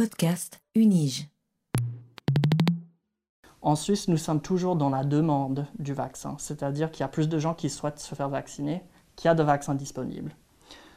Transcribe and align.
Podcast 0.00 0.62
Unige. 0.74 1.28
En 3.60 3.76
Suisse, 3.76 4.08
nous 4.08 4.16
sommes 4.16 4.40
toujours 4.40 4.74
dans 4.74 4.88
la 4.88 5.04
demande 5.04 5.66
du 5.78 5.92
vaccin, 5.92 6.36
c'est-à-dire 6.38 6.90
qu'il 6.90 7.00
y 7.00 7.04
a 7.04 7.08
plus 7.08 7.28
de 7.28 7.38
gens 7.38 7.52
qui 7.52 7.68
souhaitent 7.68 7.98
se 7.98 8.14
faire 8.14 8.30
vacciner 8.30 8.82
qu'il 9.14 9.28
y 9.28 9.30
a 9.30 9.34
de 9.34 9.42
vaccins 9.42 9.74
disponibles. 9.74 10.34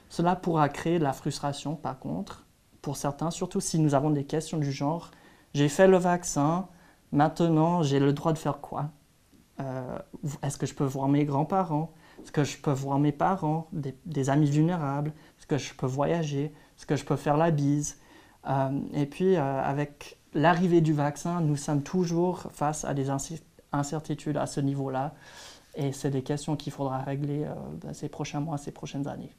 Cela 0.08 0.38
pourra 0.38 0.70
créer 0.70 1.00
de 1.00 1.04
la 1.04 1.12
frustration, 1.12 1.76
par 1.76 2.00
contre, 2.00 2.46
pour 2.82 2.96
certains, 2.96 3.30
surtout 3.30 3.60
si 3.60 3.78
nous 3.78 3.94
avons 3.94 4.10
des 4.10 4.24
questions 4.24 4.58
du 4.58 4.72
genre 4.72 5.12
j'ai 5.54 5.68
fait 5.68 5.90
le 5.90 5.98
vaccin, 5.98 6.70
maintenant 7.12 7.84
j'ai 7.84 8.00
le 8.00 8.14
droit 8.14 8.32
de 8.32 8.38
faire 8.38 8.62
quoi? 8.62 8.90
Euh, 9.60 10.00
Est-ce 10.44 10.58
que 10.58 10.66
je 10.66 10.76
peux 10.76 10.86
voir 10.86 11.10
mes 11.10 11.26
grands-parents? 11.26 11.92
Est-ce 12.24 12.32
que 12.32 12.46
je 12.46 12.58
peux 12.58 12.72
voir 12.72 13.00
mes 13.00 13.12
parents, 13.12 13.68
des, 13.74 14.30
amis 14.30 14.50
vulnérables? 14.50 15.12
Est-ce 15.38 15.48
que 15.48 15.58
je 15.58 15.74
peux 15.74 15.88
voyager? 15.88 16.54
Est-ce 16.78 16.86
que 16.86 16.96
je 16.96 17.04
peux 17.04 17.18
faire 17.18 17.36
la 17.36 17.52
bise? 17.52 17.98
Et 18.94 19.06
puis, 19.06 19.36
euh, 19.36 19.62
avec 19.62 20.18
l'arrivée 20.34 20.82
du 20.82 20.94
vaccin, 20.94 21.42
nous 21.42 21.56
sommes 21.56 21.84
toujours 21.84 22.48
face 22.52 22.86
à 22.86 22.94
des 22.94 23.10
incertitudes 23.72 24.38
à 24.38 24.46
ce 24.46 24.60
niveau-là. 24.60 25.14
Et 25.76 25.92
c'est 25.92 26.12
des 26.12 26.24
questions 26.24 26.56
qu'il 26.56 26.72
faudra 26.72 27.00
régler 27.00 27.48
ces 27.94 28.08
prochains 28.08 28.40
mois, 28.40 28.60
ces 28.60 28.72
prochaines 28.72 29.08
années. 29.08 29.34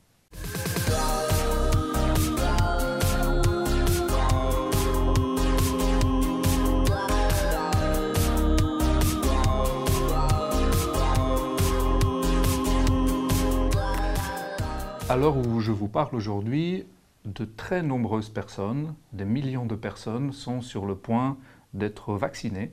À 15.11 15.17
l'heure 15.17 15.37
où 15.37 15.61
je 15.61 15.71
vous 15.71 15.87
parle 15.87 16.17
aujourd'hui, 16.17 16.87
de 17.25 17.45
très 17.45 17.83
nombreuses 17.83 18.29
personnes, 18.29 18.95
des 19.13 19.25
millions 19.25 19.67
de 19.67 19.75
personnes, 19.75 20.33
sont 20.33 20.61
sur 20.61 20.87
le 20.87 20.95
point 20.95 21.39
d'être 21.73 22.15
vaccinées 22.15 22.73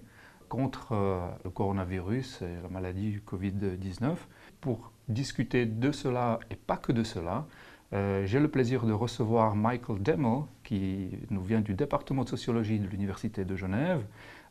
contre 0.49 0.91
euh, 0.91 1.25
le 1.45 1.49
coronavirus 1.49 2.41
et 2.41 2.61
la 2.61 2.69
maladie 2.69 3.11
du 3.11 3.21
Covid-19. 3.21 4.15
Pour 4.59 4.91
discuter 5.07 5.65
de 5.65 5.91
cela 5.91 6.39
et 6.49 6.55
pas 6.55 6.77
que 6.77 6.91
de 6.91 7.03
cela, 7.03 7.47
euh, 7.93 8.25
j'ai 8.25 8.39
le 8.39 8.49
plaisir 8.49 8.85
de 8.85 8.91
recevoir 8.91 9.55
Michael 9.55 10.01
Demmel, 10.01 10.43
qui 10.63 11.11
nous 11.29 11.41
vient 11.41 11.61
du 11.61 11.73
département 11.73 12.23
de 12.23 12.29
sociologie 12.29 12.79
de 12.79 12.87
l'Université 12.87 13.45
de 13.45 13.55
Genève, 13.55 14.05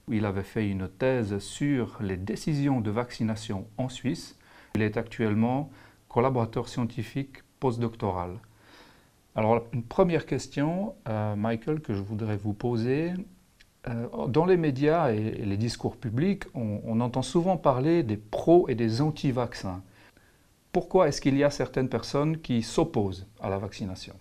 où 0.08 0.14
il 0.14 0.24
avait 0.24 0.42
fait 0.42 0.68
une 0.68 0.88
thèse 0.88 1.38
sur 1.38 1.98
les 2.00 2.16
décisions 2.16 2.80
de 2.80 2.90
vaccination 2.90 3.66
en 3.76 3.88
Suisse. 3.88 4.38
Il 4.74 4.82
est 4.82 4.96
actuellement 4.96 5.70
collaborateur 6.08 6.68
scientifique 6.68 7.42
postdoctoral. 7.60 8.38
Alors, 9.36 9.62
une 9.72 9.84
première 9.84 10.26
question, 10.26 10.94
euh, 11.08 11.36
Michael, 11.36 11.80
que 11.80 11.94
je 11.94 12.02
voudrais 12.02 12.36
vous 12.36 12.52
poser. 12.52 13.12
Euh, 13.88 14.26
dans 14.26 14.44
les 14.44 14.56
médias 14.56 15.12
et, 15.12 15.20
les 15.20 15.56
discours 15.56 15.96
publics, 15.96 16.44
on, 16.54 17.00
entend 17.00 17.22
souvent 17.22 17.56
parler 17.56 18.02
des 18.02 18.16
pros 18.16 18.68
et 18.68 18.74
des 18.74 19.00
anti-vaccins. 19.00 19.82
Pourquoi 20.72 21.08
est-ce 21.08 21.20
qu'il 21.20 21.36
y 21.36 21.44
a 21.44 21.50
certaines 21.50 21.88
personnes 21.88 22.38
qui 22.38 22.62
s'opposent 22.62 23.26
à 23.40 23.48
la 23.48 23.58
vaccination? 23.58 24.14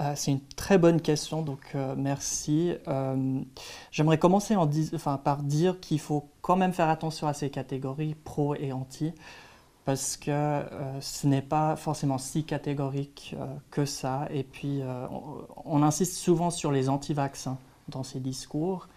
Euh, 0.00 0.14
C'est 0.16 0.32
une 0.32 0.44
très 0.56 0.78
bonne 0.78 1.00
question, 1.00 1.42
donc 1.42 1.76
merci. 1.96 2.74
J'aimerais 3.90 4.18
commencer 4.18 4.56
par 5.22 5.42
dire 5.42 5.80
qu'il 5.80 6.00
faut 6.00 6.28
quand 6.40 6.56
même 6.56 6.72
faire 6.72 6.88
attention 6.88 7.28
à 7.28 7.34
ces 7.34 7.50
catégories 7.50 8.14
pro 8.14 8.54
et 8.54 8.72
anti 8.72 9.12
parce 9.84 10.16
que 10.16 10.30
euh, 10.30 11.00
ce 11.00 11.26
n'est 11.26 11.42
pas 11.42 11.76
forcément 11.76 12.18
si 12.18 12.44
catégorique 12.44 13.34
euh, 13.38 13.46
que 13.70 13.84
ça. 13.84 14.28
Et 14.30 14.44
puis, 14.44 14.80
euh, 14.82 15.06
on, 15.64 15.82
insiste 15.82 16.14
souvent 16.16 16.50
sur 16.50 16.70
les 16.70 16.88
anti-vaccins 16.88 17.58
dans 17.88 18.04
ces 18.04 18.20
discours. 18.20 18.88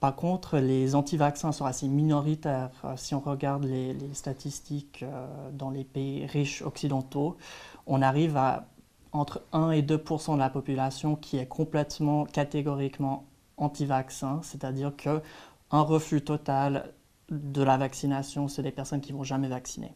Par 0.00 0.16
contre, 0.16 0.58
les 0.58 0.94
anti-vaccins 0.94 1.52
sont 1.52 1.66
assez 1.66 1.88
minoritaires. 1.88 2.70
si 2.96 3.14
on 3.14 3.20
regarde 3.20 3.64
les, 3.64 3.96
statistiques 4.12 5.04
dans 5.52 5.70
les 5.70 5.84
pays 5.84 6.26
riches 6.26 6.60
occidentaux, 6.60 7.38
on 7.86 8.02
arrive 8.02 8.36
à 8.36 8.66
entre 9.12 9.42
1 9.52 9.70
et 9.70 9.82
2% 9.82 10.34
de 10.34 10.38
la 10.38 10.50
population 10.50 11.16
qui 11.16 11.38
est 11.38 11.46
complètement 11.46 12.24
catégoriquement 12.26 13.24
anti-vaccin, 13.56 14.40
c'est-à-dire 14.42 14.94
que 14.96 15.22
un 15.70 15.80
refus 15.80 16.22
total 16.22 16.92
de 17.30 17.62
la 17.62 17.78
vaccination, 17.78 18.48
c'est 18.48 18.62
des 18.62 18.72
personnes 18.72 19.00
qui 19.00 19.12
vont 19.12 19.24
jamais 19.24 19.48
vacciner. 19.48 19.92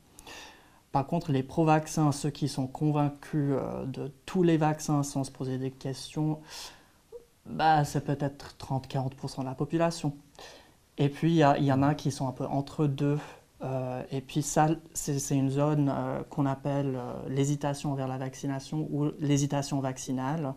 Par 0.98 1.06
contre, 1.06 1.30
les 1.30 1.44
pro-vaccins, 1.44 2.10
ceux 2.10 2.30
qui 2.30 2.48
sont 2.48 2.66
convaincus 2.66 3.52
euh, 3.52 3.86
de 3.86 4.10
tous 4.26 4.42
les 4.42 4.56
vaccins 4.56 5.04
sans 5.04 5.22
se 5.22 5.30
poser 5.30 5.56
des 5.56 5.70
questions, 5.70 6.40
bah, 7.46 7.84
c'est 7.84 8.00
peut-être 8.00 8.56
30-40% 8.58 9.42
de 9.42 9.44
la 9.44 9.54
population. 9.54 10.16
Et 10.96 11.08
puis, 11.08 11.30
il 11.30 11.64
y, 11.64 11.72
en 11.72 11.82
a 11.84 11.94
qui 11.94 12.10
sont 12.10 12.26
un 12.26 12.32
peu 12.32 12.46
entre 12.46 12.88
deux. 12.88 13.16
Euh, 13.62 14.02
et 14.10 14.20
puis 14.20 14.42
ça, 14.42 14.70
c'est 14.92 15.36
une 15.36 15.50
zone 15.50 15.88
euh, 15.88 16.24
qu'on 16.30 16.46
appelle 16.46 16.98
l'hésitation 17.28 17.94
vers 17.94 18.08
la 18.08 18.18
vaccination 18.18 18.88
ou 18.90 19.12
l'hésitation 19.20 19.78
vaccinale, 19.78 20.52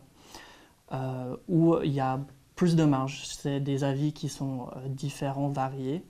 où 1.50 1.78
il 1.84 1.92
y 1.92 2.00
a 2.00 2.20
plus 2.56 2.76
de 2.76 2.84
marge. 2.84 3.28
C'est 3.28 3.60
des 3.60 3.84
avis 3.84 4.12
qui 4.12 4.28
sont 4.28 4.70
différents, 4.88 5.50
variés. 5.50 6.04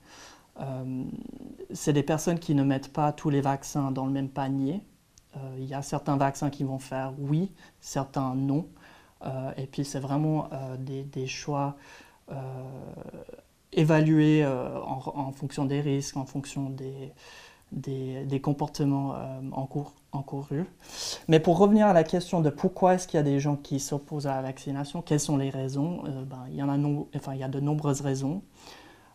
Euh, 0.62 1.04
c'est 1.74 1.94
des 1.94 2.04
personnes 2.04 2.40
qui 2.40 2.56
ne 2.56 2.64
mettent 2.64 2.92
pas 2.92 3.12
tous 3.12 3.30
les 3.30 3.42
vaccins 3.42 3.92
dans 3.92 4.06
le 4.06 4.12
même 4.12 4.30
panier. 4.30 4.82
Euh, 5.36 5.40
il 5.58 5.66
y 5.66 5.74
a 5.74 5.82
certains 5.82 6.18
vaccins 6.18 6.50
qui 6.50 6.64
vont 6.64 6.80
faire 6.80 7.14
oui, 7.18 7.52
certains 7.80 8.36
non. 8.36 8.68
Euh, 9.26 9.52
et 9.58 9.68
puis 9.68 9.86
c'est 9.86 10.00
vraiment 10.00 10.50
des, 10.80 11.28
choix 11.28 11.76
évalués 13.74 14.46
en, 14.46 15.32
fonction 15.32 15.66
des 15.66 15.82
risques, 15.82 16.18
en 16.18 16.26
fonction 16.26 16.70
des, 16.70 17.12
des, 17.72 18.42
comportements 18.42 19.16
encourus. 20.12 20.66
Mais 21.28 21.40
pour 21.40 21.58
revenir 21.58 21.88
à 21.88 21.94
la 21.94 22.04
question 22.04 22.42
de 22.42 22.50
pourquoi 22.50 22.96
est-ce 22.96 23.08
qu'il 23.08 23.18
y 23.18 23.22
a 23.22 23.24
des 23.24 23.40
gens 23.40 23.56
qui 23.56 23.80
s'opposent 23.80 24.28
à 24.28 24.36
la 24.36 24.42
vaccination, 24.42 25.02
quelles 25.02 25.20
sont 25.20 25.38
les 25.38 25.50
raisons? 25.50 26.04
Ben, 26.30 26.46
il, 26.50 26.56
y 26.56 26.64
en 26.64 26.70
a 26.70 26.78
enfin, 27.16 27.34
il 27.34 27.40
y 27.40 27.44
a 27.44 27.50
de 27.50 27.60
nombreuses 27.60 28.02
raisons. 28.02 28.42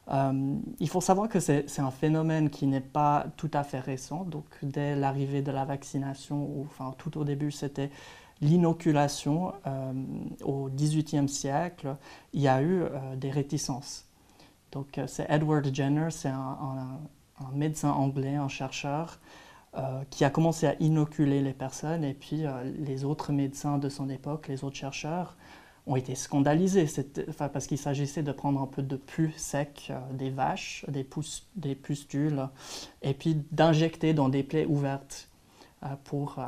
Euh, 0.08 0.56
il 0.78 0.88
faut 0.88 1.00
savoir 1.00 1.28
que 1.28 1.40
c'est 1.40 1.78
un 1.80 1.90
phénomène 1.90 2.50
qui 2.50 2.66
n'est 2.66 2.80
pas 2.80 3.26
tout 3.36 3.50
à 3.52 3.64
fait 3.64 3.80
récent. 3.80 4.24
Donc, 4.24 4.44
dès 4.62 4.94
l'arrivée 4.94 5.42
de 5.42 5.50
la 5.50 5.64
vaccination, 5.64 6.44
ou, 6.44 6.66
enfin, 6.66 6.94
tout 6.98 7.18
au 7.18 7.24
début, 7.24 7.50
c'était 7.50 7.90
l'inoculation. 8.40 9.52
Euh, 9.66 9.92
au 10.44 10.68
XVIIIe 10.68 11.28
siècle, 11.28 11.96
il 12.32 12.40
y 12.42 12.48
a 12.48 12.62
eu 12.62 12.82
euh, 12.82 13.16
des 13.16 13.30
réticences. 13.30 14.06
Donc, 14.72 15.00
c'est 15.06 15.26
Edward 15.30 15.74
Jenner, 15.74 16.08
c'est 16.10 16.28
un, 16.28 16.98
médecin 17.54 17.90
anglais, 17.90 18.34
un 18.34 18.48
chercheur, 18.48 19.20
qui 20.10 20.24
a 20.24 20.30
commencé 20.30 20.66
à 20.66 20.74
inoculer 20.80 21.42
les 21.42 21.52
personnes. 21.52 22.02
Et 22.02 22.14
puis, 22.14 22.44
les 22.78 23.04
autres 23.04 23.30
médecins 23.32 23.76
de 23.76 23.90
son 23.90 24.08
époque, 24.08 24.48
les 24.48 24.64
autres 24.64 24.76
chercheurs, 24.76 25.36
ont 25.86 25.96
été 25.96 26.14
scandalisés 26.14 26.86
parce 27.38 27.66
qu'il 27.66 27.78
s'agissait 27.78 28.22
de 28.22 28.32
prendre 28.32 28.60
un 28.60 28.66
peu 28.66 28.82
de 28.82 28.96
pus 28.96 29.32
sec 29.36 29.88
euh, 29.90 30.00
des 30.12 30.30
vaches, 30.30 30.84
des, 30.88 31.06
des, 31.54 31.74
pustules, 31.74 32.48
et 33.02 33.14
puis 33.14 33.44
d'injecter 33.52 34.12
dans 34.12 34.28
des 34.28 34.42
plaies 34.42 34.66
ouvertes 34.66 35.28
euh, 35.84 35.88
pour 36.04 36.38
euh, 36.38 36.42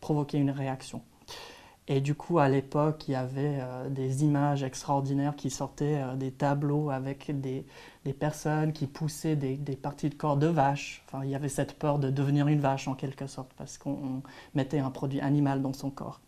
provoquer 0.00 0.38
une 0.38 0.50
réaction. 0.50 1.02
Et 1.88 2.00
du 2.00 2.14
coup, 2.14 2.38
à 2.38 2.48
l'époque, 2.48 3.08
il 3.08 3.12
y 3.12 3.14
avait 3.16 3.58
des 3.90 4.22
images 4.22 4.62
extraordinaires 4.62 5.34
qui 5.34 5.50
sortaient 5.50 6.00
des 6.16 6.30
tableaux 6.30 6.90
avec 6.90 7.40
des, 7.40 7.66
des 8.04 8.12
personnes 8.12 8.72
qui 8.72 8.86
poussaient 8.86 9.34
des, 9.34 9.56
parties 9.74 10.08
de 10.08 10.14
corps 10.14 10.36
de 10.36 10.46
vaches. 10.46 11.02
Enfin, 11.08 11.24
il 11.24 11.30
y 11.30 11.34
avait 11.34 11.48
cette 11.48 11.76
peur 11.76 11.98
de 11.98 12.08
devenir 12.08 12.46
une 12.46 12.60
vache 12.60 12.86
en 12.86 12.94
quelque 12.94 13.26
sorte 13.26 13.50
parce 13.58 13.78
qu'on 13.78 14.22
mettait 14.54 14.78
un 14.78 14.90
produit 14.90 15.20
animal 15.20 15.60
dans 15.60 15.72
son 15.72 15.90
corps. 15.90 16.20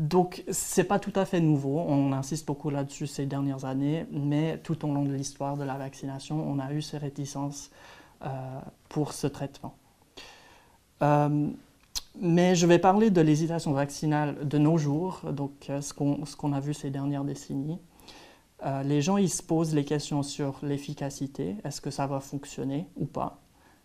Donc, 0.00 0.44
c'est 0.50 0.84
pas 0.84 0.98
tout 0.98 1.12
à 1.14 1.26
fait 1.26 1.40
nouveau. 1.40 1.78
On 1.78 2.12
insiste 2.14 2.46
beaucoup 2.46 2.70
là-dessus 2.70 3.06
ces 3.06 3.26
dernières 3.26 3.66
années, 3.66 4.06
mais 4.10 4.56
tout 4.56 4.86
au 4.86 4.94
long 4.94 5.04
de 5.04 5.12
l'histoire 5.12 5.58
de 5.58 5.62
la 5.62 5.74
vaccination, 5.74 6.42
on 6.42 6.58
a 6.58 6.72
eu 6.72 6.80
ces 6.80 6.96
réticences 6.96 7.70
euh, 8.22 8.60
pour 8.88 9.12
ce 9.12 9.26
traitement. 9.26 9.74
Euh, 11.02 11.50
mais 12.18 12.54
je 12.54 12.66
vais 12.66 12.78
parler 12.78 13.10
de 13.10 13.20
l'hésitation 13.20 13.72
vaccinale 13.72 14.48
de 14.48 14.56
nos 14.56 14.78
jours, 14.78 15.20
donc 15.32 15.68
euh, 15.68 15.82
ce 15.82 15.92
qu'on 15.92 16.52
a 16.54 16.60
vu 16.60 16.72
ces 16.72 16.88
dernières 16.88 17.24
décennies. 17.24 17.78
les 18.84 19.02
gens 19.02 19.18
ils 19.18 19.30
se 19.30 19.42
posent 19.42 19.74
les 19.74 19.84
questions 19.84 20.22
sur 20.22 20.60
l'efficacité, 20.62 21.56
est-ce 21.62 21.82
que 21.82 21.90
ça 21.90 22.06
va 22.06 22.20
fonctionner 22.20 22.86
ou 22.96 23.04
pas, 23.04 23.38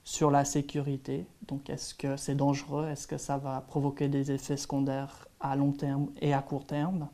sur 0.06 0.30
la 0.30 0.46
sécurité, 0.46 1.26
donc 1.48 1.68
est-ce 1.70 1.96
que 1.96 2.16
c'est 2.16 2.36
dangereux, 2.36 2.88
est-ce 2.88 3.08
que 3.08 3.18
ça 3.18 3.40
va 3.40 3.60
provoquer 3.60 4.08
des 4.08 4.32
effets 4.32 4.56
secondaires 4.56 5.28
à 5.40 5.56
long 5.56 5.72
terme 5.72 6.10
et 6.22 6.32
à 6.32 6.44
court 6.44 6.66
terme, 6.66 7.10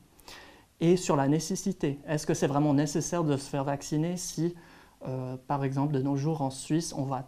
et 0.81 0.97
sur 0.97 1.15
la 1.15 1.29
nécessité. 1.29 1.99
Est-ce 2.05 2.27
que 2.27 2.33
c'est 2.33 2.47
vraiment 2.47 2.73
nécessaire 2.73 3.23
de 3.23 3.37
se 3.37 3.49
faire 3.49 3.63
vacciner 3.63 4.17
si, 4.17 4.55
euh, 5.07 5.37
par 5.47 5.63
exemple, 5.63 5.93
de 5.93 6.01
nos 6.01 6.17
jours 6.17 6.41
en 6.41 6.49
Suisse, 6.49 6.93
on 6.93 7.03
voit 7.03 7.25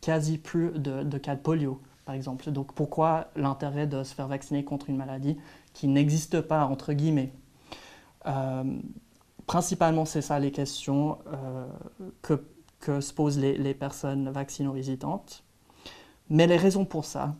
quasi 0.00 0.38
plus 0.38 0.70
de, 0.70 1.18
cas 1.18 1.36
de 1.36 1.40
polio, 1.40 1.82
par 2.06 2.14
exemple? 2.14 2.50
Donc 2.50 2.72
pourquoi 2.72 3.28
l'intérêt 3.36 3.86
de 3.86 4.04
se 4.04 4.14
faire 4.14 4.26
vacciner 4.26 4.64
contre 4.64 4.88
une 4.88 4.96
maladie 4.96 5.36
qui 5.74 5.86
n'existe 5.86 6.40
pas, 6.40 6.64
entre 6.64 6.94
guillemets? 6.94 7.32
Principalement, 9.46 10.06
c'est 10.06 10.22
ça 10.22 10.38
les 10.38 10.50
questions 10.50 11.18
que, 12.22 12.42
que, 12.84 13.00
se 13.00 13.12
posent 13.12 13.38
les, 13.38 13.56
les 13.56 13.74
personnes 13.74 14.30
vaccino-hésitantes. 14.30 15.44
Mais 16.30 16.46
les 16.46 16.56
raisons 16.56 16.84
pour 16.84 17.04
ça, 17.04 17.34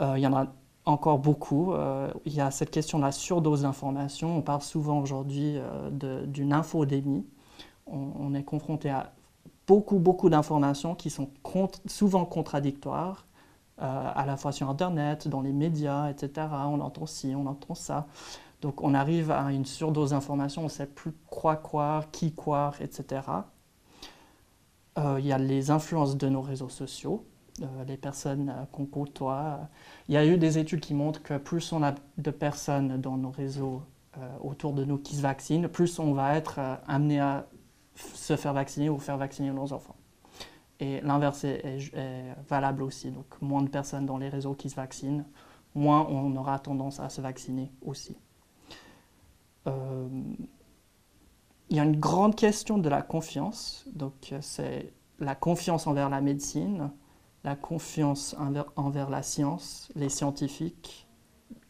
il 0.00 0.18
y 0.18 0.26
en 0.26 0.36
a 0.36 0.46
encore 0.88 1.18
beaucoup. 1.18 1.72
Euh, 1.72 2.10
il 2.24 2.34
y 2.34 2.40
a 2.40 2.50
cette 2.50 2.70
question 2.70 2.98
de 2.98 3.04
la 3.04 3.12
surdose 3.12 3.62
d'informations. 3.62 4.38
On 4.38 4.42
parle 4.42 4.62
souvent 4.62 4.98
aujourd'hui 5.00 5.54
euh, 5.56 6.26
d'une 6.26 6.52
infodémie. 6.52 7.26
On, 7.86 8.34
est 8.34 8.44
confronté 8.44 8.90
à 8.90 9.12
beaucoup, 9.66 9.98
beaucoup 9.98 10.28
d'informations 10.28 10.94
qui 10.94 11.08
sont 11.08 11.30
souvent 11.86 12.26
contradictoires, 12.26 13.24
euh, 13.80 14.12
à 14.14 14.26
la 14.26 14.36
fois 14.36 14.52
sur 14.52 14.68
Internet, 14.68 15.26
dans 15.26 15.40
les 15.40 15.52
médias, 15.52 16.10
etc. 16.10 16.48
On 16.66 16.80
entend 16.80 17.06
ci, 17.06 17.32
on 17.34 17.46
entend 17.46 17.74
ça. 17.74 18.06
Donc 18.60 18.82
on 18.82 18.92
arrive 18.92 19.30
à 19.30 19.52
une 19.52 19.64
surdose 19.64 20.10
d'informations, 20.10 20.62
on 20.62 20.64
ne 20.64 20.70
sait 20.70 20.86
plus 20.86 21.12
quoi 21.30 21.56
croire, 21.56 22.10
qui 22.10 22.34
croire, 22.34 22.74
etc. 22.82 23.22
il 25.18 25.26
y 25.26 25.32
a 25.32 25.38
les 25.38 25.70
influences 25.70 26.16
de 26.16 26.28
nos 26.28 26.42
réseaux 26.42 26.68
sociaux. 26.68 27.24
Euh, 27.62 27.84
les 27.84 27.96
personnes 27.96 28.50
euh, 28.50 28.64
qu'on 28.70 28.86
côtoie. 28.86 29.68
Il 30.08 30.14
y 30.14 30.16
a 30.16 30.24
eu 30.24 30.38
des 30.38 30.58
études 30.58 30.80
qui 30.80 30.94
montrent 30.94 31.22
que 31.22 31.38
plus 31.38 31.72
on 31.72 31.82
a 31.82 31.94
de 32.16 32.30
personnes 32.30 33.00
dans 33.00 33.16
nos 33.16 33.30
réseaux 33.30 33.82
euh, 34.16 34.28
autour 34.42 34.74
de 34.74 34.84
nous 34.84 34.98
qui 34.98 35.16
se 35.16 35.22
vaccinent, 35.22 35.66
plus 35.66 35.98
on 35.98 36.12
va 36.12 36.36
être 36.36 36.60
amené 36.86 37.18
à 37.18 37.46
se 37.96 38.36
faire 38.36 38.52
vacciner 38.52 38.88
ou 38.90 38.98
faire 38.98 39.16
vacciner 39.16 39.50
nos 39.50 39.72
enfants. 39.72 39.96
Et 40.78 41.00
l'inverse 41.00 41.42
est, 41.42 41.80
valable 42.48 42.84
aussi. 42.84 43.10
Donc, 43.10 43.26
moins 43.40 43.62
de 43.62 43.68
personnes 43.68 44.06
dans 44.06 44.18
les 44.18 44.28
réseaux 44.28 44.54
qui 44.54 44.70
se 44.70 44.76
vaccinent, 44.76 45.24
moins 45.74 46.06
on 46.08 46.36
aura 46.36 46.60
tendance 46.60 47.00
à 47.00 47.08
se 47.08 47.20
vacciner 47.20 47.72
aussi. 47.84 48.16
Il 51.70 51.76
y 51.76 51.80
a 51.80 51.84
une 51.84 51.98
grande 51.98 52.34
question 52.34 52.78
de 52.78 52.88
la 52.88 53.02
confiance. 53.02 53.84
Donc, 53.94 54.34
c'est 54.40 54.92
la 55.18 55.34
confiance 55.34 55.86
envers 55.86 56.08
la 56.08 56.20
médecine, 56.20 56.90
la 57.44 57.56
confiance 57.56 58.36
envers, 58.76 59.10
la 59.10 59.22
science, 59.22 59.90
les 59.94 60.08
scientifiques, 60.08 61.06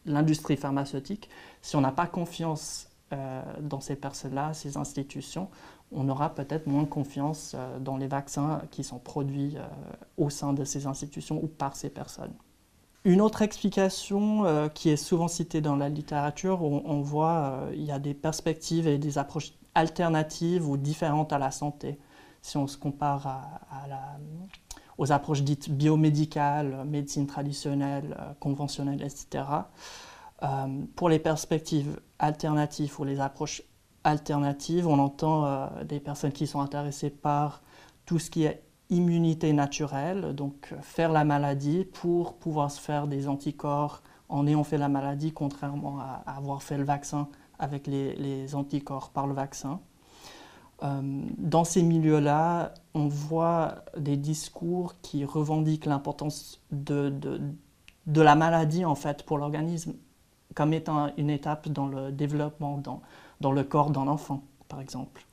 l'industrie 0.05 0.57
pharmaceutique. 0.57 1.29
Si 1.61 1.75
on 1.75 1.81
n'a 1.81 1.91
pas 1.91 2.07
confiance 2.07 2.89
euh, 3.13 3.41
dans 3.61 3.81
ces 3.81 3.95
personnes-là, 3.95 4.53
ces 4.53 4.77
institutions, 4.77 5.49
on 5.91 6.07
aura 6.07 6.33
peut-être 6.35 6.67
moins 6.67 6.85
confiance 6.85 7.55
euh, 7.55 7.79
dans 7.79 7.97
les 7.97 8.07
vaccins 8.07 8.61
qui 8.71 8.83
sont 8.83 8.99
produits 8.99 9.57
euh, 9.57 9.65
au 10.17 10.29
sein 10.29 10.53
de 10.53 10.63
ces 10.63 10.85
institutions 10.85 11.43
ou 11.43 11.47
par 11.47 11.75
ces 11.75 11.89
personnes. 11.89 12.33
Une 13.05 13.21
autre 13.21 13.41
explication 13.41 14.69
qui 14.73 14.89
est 14.89 14.97
souvent 14.97 15.29
citée 15.29 15.61
dans 15.61 15.77
la 15.77 15.87
littérature, 15.87 16.61
on, 16.61 16.83
on 16.83 16.99
voit 16.99 17.69
il 17.73 17.83
y 17.83 17.93
a 17.93 17.97
des 17.97 18.13
perspectives 18.13 18.87
et 18.87 18.97
des 18.97 19.17
approches 19.17 19.53
alternatives 19.75 20.67
ou 20.67 20.77
différentes 20.77 21.33
à 21.33 21.37
la 21.37 21.51
santé. 21.51 21.99
Si 22.41 22.57
on 22.57 22.67
se 22.67 22.77
compare 22.77 23.59
aux 24.99 25.11
approches 25.11 25.43
dites 25.43 25.69
biomédicales, 25.69 26.83
médecine 26.85 27.25
traditionnelle, 27.25 28.15
euh, 28.19 28.33
conventionnelle, 28.39 29.01
etc. 29.01 29.45
Euh, 30.43 30.67
pour 30.95 31.09
les 31.09 31.19
perspectives 31.19 31.99
alternatives 32.19 32.99
ou 32.99 33.05
les 33.05 33.19
approches 33.21 33.63
alternatives, 34.03 34.87
on 34.87 34.99
entend 34.99 35.45
euh, 35.45 35.83
des 35.85 35.99
personnes 35.99 36.33
qui 36.33 36.47
sont 36.47 36.59
intéressées 36.59 37.09
par 37.09 37.61
tout 38.05 38.19
ce 38.19 38.29
qui 38.29 38.43
est 38.43 38.61
immunité 38.89 39.53
naturelle, 39.53 40.33
donc 40.33 40.73
faire 40.81 41.11
la 41.11 41.23
maladie 41.23 41.85
pour 41.85 42.33
pouvoir 42.33 42.71
se 42.71 42.81
faire 42.81 43.07
des 43.07 43.27
anticorps 43.27 44.01
en 44.29 44.47
ayant 44.47 44.63
fait 44.63 44.77
la 44.77 44.89
maladie, 44.89 45.31
contrairement 45.31 45.99
à, 45.99 46.23
avoir 46.25 46.61
fait 46.61 46.77
le 46.77 46.83
vaccin 46.83 47.29
avec 47.59 47.87
les 47.87 48.55
anticorps 48.55 49.11
par 49.11 49.27
le 49.27 49.33
vaccin. 49.33 49.79
Euh, 50.83 51.01
dans 51.37 51.63
ces 51.63 51.83
milieux-là, 51.83 52.73
on 52.93 53.07
voit 53.07 53.83
des 53.97 54.15
discours 54.15 54.95
qui 55.01 55.25
revendiquent 55.25 55.85
l'importance 55.85 56.61
de, 56.71 57.09
de, 57.09 58.21
la 58.21 58.35
maladie 58.35 58.85
en 58.85 58.95
fait 58.95 59.23
pour 59.23 59.37
l'organisme 59.37 59.93
comme 60.55 60.73
étant 60.73 61.11
une 61.17 61.29
étape 61.29 61.67
dans 61.69 61.87
le 61.87 62.11
développement, 62.11 62.77
dans, 62.77 63.01
dans 63.41 63.51
le 63.51 63.63
corps 63.63 63.91
d'un 63.91 64.07
enfant, 64.07 64.41
par 64.67 64.81
exemple. 64.81 65.25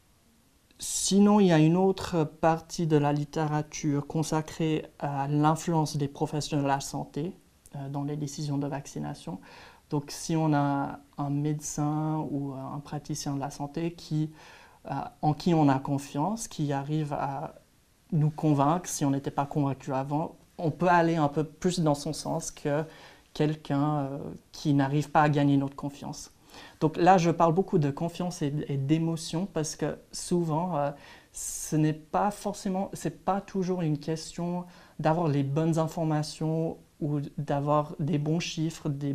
Sinon, 0.78 1.40
il 1.40 1.46
y 1.46 1.52
a 1.52 1.58
une 1.58 1.76
autre 1.76 2.24
partie 2.24 2.86
de 2.86 2.96
la 2.96 3.12
littérature 3.12 4.06
consacrée 4.06 4.84
à 4.98 5.26
l'influence 5.28 5.96
des 5.96 6.08
professionnels 6.08 6.64
de 6.64 6.68
la 6.68 6.80
santé 6.80 7.32
euh, 7.76 7.88
dans 7.88 8.02
les 8.02 8.16
décisions 8.16 8.58
de 8.58 8.66
vaccination. 8.66 9.40
Donc, 9.90 10.10
si 10.10 10.36
on 10.36 10.52
a 10.52 10.98
un 11.18 11.30
médecin 11.30 12.26
ou 12.30 12.52
un 12.52 12.80
praticien 12.80 13.34
de 13.34 13.40
la 13.40 13.50
santé 13.50 13.92
qui 13.92 14.30
euh, 14.90 14.94
en 15.20 15.34
qui 15.34 15.52
on 15.52 15.68
a 15.68 15.80
confiance, 15.80 16.46
qui 16.46 16.72
arrive 16.72 17.12
à 17.12 17.56
nous 18.12 18.30
convaincre 18.30 18.88
si 18.88 19.04
on 19.04 19.10
n'était 19.10 19.32
pas 19.32 19.44
convaincu 19.44 19.92
avant. 19.92 20.36
On 20.58 20.70
peut 20.70 20.86
aller 20.86 21.16
un 21.16 21.26
peu 21.26 21.42
plus 21.42 21.80
dans 21.80 21.96
son 21.96 22.12
sens 22.12 22.52
que 22.52 22.84
quelqu'un 23.34 23.98
euh, 23.98 24.18
qui 24.52 24.74
n'arrive 24.74 25.10
pas 25.10 25.22
à 25.22 25.28
gagner 25.28 25.56
notre 25.56 25.74
confiance. 25.74 26.30
Donc 26.80 26.96
là, 26.98 27.18
je 27.18 27.32
parle 27.32 27.52
beaucoup 27.52 27.78
de 27.78 27.90
confiance 27.90 28.42
et, 28.42 28.50
d'émotion 28.50 29.46
parce 29.46 29.74
que 29.74 29.98
souvent, 30.12 30.76
euh, 30.76 30.90
ce 31.32 31.74
n'est 31.74 31.92
pas 31.92 32.30
forcément, 32.30 32.90
c'est 32.92 33.24
pas 33.24 33.40
toujours 33.40 33.82
une 33.82 33.98
question 33.98 34.66
d'avoir 35.00 35.26
les 35.26 35.42
bonnes 35.42 35.78
informations 35.80 36.78
ou 37.00 37.20
d'avoir 37.38 37.94
des 37.98 38.18
bons 38.18 38.40
chiffres, 38.40 38.88
des, 38.88 39.14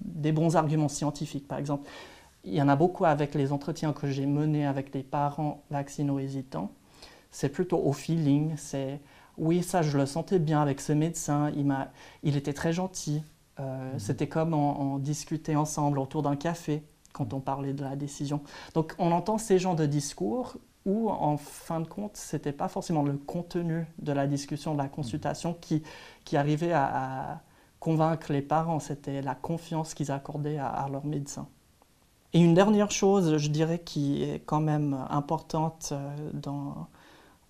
des 0.00 0.32
bons 0.32 0.56
arguments 0.56 0.88
scientifiques, 0.88 1.48
par 1.48 1.58
exemple 1.58 1.88
il 2.44 2.54
y 2.54 2.62
en 2.62 2.68
a 2.68 2.76
beaucoup 2.76 3.04
avec 3.04 3.34
les 3.34 3.52
entretiens 3.52 3.92
que 3.92 4.06
j'ai 4.08 4.26
menés 4.26 4.66
avec 4.66 4.92
des 4.92 5.02
parents 5.02 5.62
vaccino-hésitants. 5.70 6.72
C'est 7.30 7.50
plutôt 7.50 7.78
au 7.78 7.92
feeling. 7.92 8.54
C'est 8.56 9.00
oui, 9.36 9.62
ça, 9.62 9.82
je 9.82 9.96
le 9.96 10.06
sentais 10.06 10.38
bien 10.38 10.60
avec 10.60 10.80
ce 10.80 10.92
médecin. 10.92 11.50
Il, 11.56 11.74
il 12.22 12.36
était 12.36 12.52
très 12.52 12.72
gentil. 12.72 13.22
Euh, 13.58 13.92
mhm. 13.92 13.98
C'était 13.98 14.28
comme 14.28 14.54
on, 14.54 14.98
discutait 14.98 15.56
ensemble 15.56 15.98
autour 15.98 16.22
d'un 16.22 16.36
café 16.36 16.82
quand 17.12 17.34
on 17.34 17.40
parlait 17.40 17.72
de 17.72 17.82
la 17.82 17.96
décision. 17.96 18.40
Donc, 18.74 18.94
on 18.98 19.12
entend 19.12 19.38
ces 19.38 19.58
genres 19.58 19.76
de 19.76 19.86
discours 19.86 20.56
où, 20.86 21.10
en 21.10 21.36
fin 21.36 21.80
de 21.80 21.86
compte, 21.86 22.16
ce 22.16 22.36
n'était 22.36 22.52
pas 22.52 22.68
forcément 22.68 23.02
le 23.02 23.14
contenu 23.14 23.86
de 23.98 24.12
la 24.12 24.26
discussion, 24.26 24.72
de 24.72 24.78
la 24.78 24.88
consultation 24.88 25.54
qui, 25.60 25.82
qui 26.30 26.36
arrivait 26.36 26.72
à, 26.72 27.40
convaincre 27.80 28.32
les 28.32 28.40
parents. 28.40 28.78
C'était 28.78 29.20
la 29.20 29.34
confiance 29.34 29.94
qu'ils 29.94 30.12
accordaient 30.12 30.58
à, 30.58 30.68
à 30.68 30.88
leur 30.88 31.04
médecin. 31.04 31.48
Et 32.32 32.38
une 32.38 32.54
dernière 32.54 32.92
chose, 32.92 33.36
je 33.36 33.48
dirais, 33.48 33.80
qui 33.80 34.22
est 34.22 34.38
quand 34.46 34.60
même 34.60 34.96
importante 35.10 35.88
euh, 35.90 36.30
dans 36.32 36.86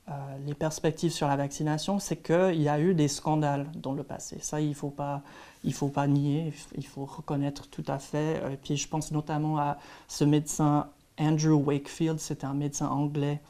euh, 0.09 0.13
les 0.47 0.55
perspectives 0.55 1.13
sur 1.13 1.29
la 1.29 1.37
vaccination, 1.37 1.99
c'est 1.99 2.17
qu'il 2.17 2.63
y 2.63 2.71
a 2.71 2.81
eu 2.81 2.95
des 2.95 3.09
scandales 3.09 3.67
dans 3.75 3.93
le 3.93 4.03
passé. 4.03 4.39
Ça, 4.41 4.63
il 4.63 4.71
ne 4.71 4.75
faut, 4.75 4.89
pas, 4.89 5.21
il 5.63 5.75
faut 5.75 5.89
pas 5.89 6.07
nier, 6.07 6.55
il 6.75 6.87
faut 6.87 7.05
reconnaître 7.05 7.69
tout 7.69 7.85
à 7.87 7.99
fait. 7.99 8.41
Et 8.51 8.57
puis 8.57 8.79
je 8.79 8.89
pense 8.89 9.13
notamment 9.13 9.59
à 9.59 9.77
ce 10.09 10.25
médecin 10.25 10.89
Andrew 11.19 11.63
Wakefield, 11.67 12.19
c'était 12.19 12.47
un 12.47 12.55
médecin 12.55 12.89
anglais. 12.89 13.43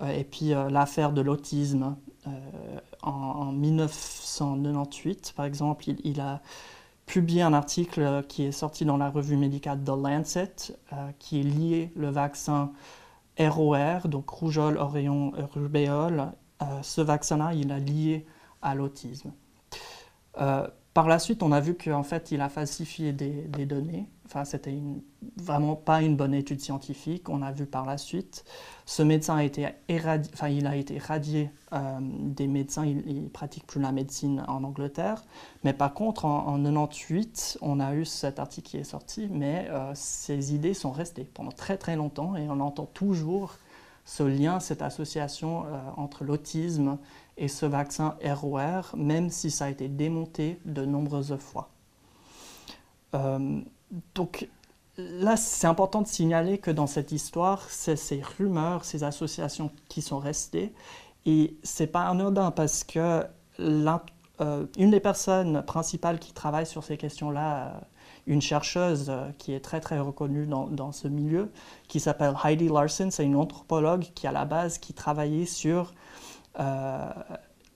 Euh, 0.00 0.10
et 0.10 0.24
puis 0.24 0.50
l'affaire 0.70 1.12
de 1.12 1.20
l'autisme 1.20 1.96
en, 3.02 3.52
1998, 3.52 5.32
par 5.36 5.46
exemple, 5.46 5.84
il, 6.04 6.20
a 6.20 6.40
publié 7.06 7.42
un 7.42 7.52
article 7.52 8.00
euh, 8.02 8.22
qui 8.22 8.44
est 8.44 8.52
sorti 8.52 8.84
dans 8.84 8.96
la 8.96 9.10
revue 9.10 9.36
médicale 9.36 9.82
The 9.82 9.88
Lancet, 9.88 10.54
euh, 10.92 11.10
qui 11.18 11.40
est 11.40 11.44
lié 11.44 11.92
le 11.96 12.08
vaccin 12.08 12.72
ROR, 13.38 14.06
donc 14.08 14.28
rougeole, 14.28 14.76
oreillon, 14.76 15.32
rubéole. 15.54 16.32
Euh, 16.62 16.82
ce 16.82 17.00
vaccin-là, 17.00 17.54
il 17.54 17.72
a 17.72 17.78
lié 17.78 18.26
à 18.62 18.74
l'autisme. 18.74 19.32
par 20.34 21.08
la 21.08 21.18
suite, 21.18 21.42
on 21.42 21.52
a 21.52 21.60
vu 21.60 21.74
qu'en 21.74 22.02
fait, 22.02 22.30
il 22.32 22.40
a 22.42 22.48
falsifié 22.48 23.12
des 23.12 23.66
données 23.66 24.06
Enfin, 24.30 24.44
c'était 24.44 24.78
vraiment 25.36 25.74
pas 25.74 26.02
une 26.02 26.14
bonne 26.14 26.34
étude 26.34 26.60
scientifique. 26.60 27.28
On 27.28 27.42
a 27.42 27.50
vu 27.50 27.66
par 27.66 27.84
la 27.84 27.98
suite. 27.98 28.44
Ce 28.86 29.02
médecin 29.02 29.34
a 29.34 29.42
été 29.42 29.66
éradié, 29.88 30.30
enfin, 30.34 30.46
il 30.46 30.68
a 30.68 30.76
été 30.76 30.98
radié 30.98 31.50
euh, 31.72 31.98
des 32.00 32.46
médecins. 32.46 32.86
Il, 32.86 33.24
ne 33.24 33.28
pratique 33.28 33.66
plus 33.66 33.80
la 33.80 33.90
médecine 33.90 34.44
en 34.46 34.62
Angleterre. 34.62 35.24
Mais 35.64 35.72
par 35.72 35.94
contre, 35.94 36.26
en, 36.26 36.46
en 36.46 36.62
98, 36.62 37.58
on 37.60 37.80
a 37.80 37.96
eu 37.96 38.04
cet 38.04 38.38
article 38.38 38.68
qui 38.68 38.76
est 38.76 38.84
sorti, 38.84 39.28
mais 39.32 39.66
euh, 39.68 39.90
ces 39.96 40.54
idées 40.54 40.74
sont 40.74 40.92
restées 40.92 41.24
pendant 41.24 41.50
très 41.50 41.76
très 41.76 41.96
longtemps 41.96 42.36
et 42.36 42.48
on 42.48 42.60
entend 42.60 42.86
toujours 42.86 43.58
ce 44.04 44.22
lien, 44.22 44.60
cette 44.60 44.82
association 44.82 45.64
euh, 45.66 45.80
entre 45.96 46.22
l'autisme 46.22 46.98
et 47.36 47.48
ce 47.48 47.66
vaccin 47.66 48.16
ROR, 48.24 48.94
même 48.96 49.28
si 49.28 49.50
ça 49.50 49.64
a 49.64 49.70
été 49.70 49.88
démonté 49.88 50.60
de 50.66 50.84
nombreuses 50.84 51.36
fois. 51.36 51.70
Donc 54.14 54.48
là, 54.96 55.36
c'est 55.36 55.66
important 55.66 56.02
de 56.02 56.06
signaler 56.06 56.58
que 56.58 56.70
dans 56.70 56.86
cette 56.86 57.12
histoire, 57.12 57.62
c'est 57.68 57.96
ces 57.96 58.22
rumeurs, 58.38 58.84
ces 58.84 59.04
associations 59.04 59.70
qui 59.88 60.02
sont 60.02 60.18
restées. 60.18 60.72
Et 61.26 61.56
c'est 61.62 61.86
pas 61.86 62.06
anodin 62.06 62.50
parce 62.50 62.84
que 62.84 63.24
une 63.58 64.90
des 64.90 65.00
personnes 65.00 65.62
principales 65.62 66.18
qui 66.18 66.32
travaille 66.32 66.66
sur 66.66 66.82
ces 66.82 66.96
questions-là, 66.96 67.82
une 68.26 68.40
chercheuse 68.40 69.12
qui 69.38 69.52
est 69.52 69.60
très 69.60 69.80
très 69.80 69.98
reconnue 69.98 70.46
dans, 70.46 70.92
ce 70.92 71.08
milieu, 71.08 71.50
qui 71.88 72.00
s'appelle 72.00 72.34
Heidi 72.42 72.68
Larson, 72.68 73.08
c'est 73.10 73.24
une 73.24 73.36
anthropologue 73.36 74.06
qui 74.14 74.26
à 74.26 74.32
la 74.32 74.46
base 74.46 74.78
qui 74.78 74.94
travaillait 74.94 75.46
sur 75.46 75.92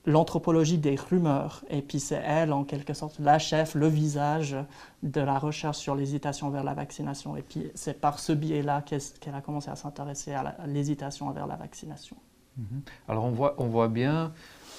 l'anthropologie 0.06 0.78
des 0.78 0.96
rumeurs. 0.96 1.64
Et 1.70 1.82
puis 1.82 2.00
c'est 2.00 2.22
elle, 2.24 2.52
en 2.52 2.64
quelque 2.64 2.94
sorte, 2.94 3.18
la 3.18 3.38
chef, 3.38 3.74
le 3.74 3.88
visage 3.88 4.56
de 5.02 5.20
la 5.20 5.38
recherche 5.38 5.78
sur 5.78 5.94
l'hésitation 5.94 6.50
vers 6.50 6.64
la 6.64 6.74
vaccination. 6.74 7.36
Et 7.36 7.42
puis 7.42 7.70
c'est 7.74 8.00
par 8.00 8.18
ce 8.18 8.32
biais-là 8.32 8.82
qu'elle 8.82 9.34
a 9.34 9.40
commencé 9.40 9.70
à 9.70 9.76
s'intéresser 9.76 10.32
à 10.32 10.56
l'hésitation 10.66 11.30
vers 11.30 11.46
la 11.46 11.56
vaccination. 11.56 12.16
Mhm. 12.56 12.82
Alors 13.08 13.24
on 13.24 13.30
voit, 13.30 13.54
on 13.58 13.66
voit 13.66 13.88
bien 13.88 14.32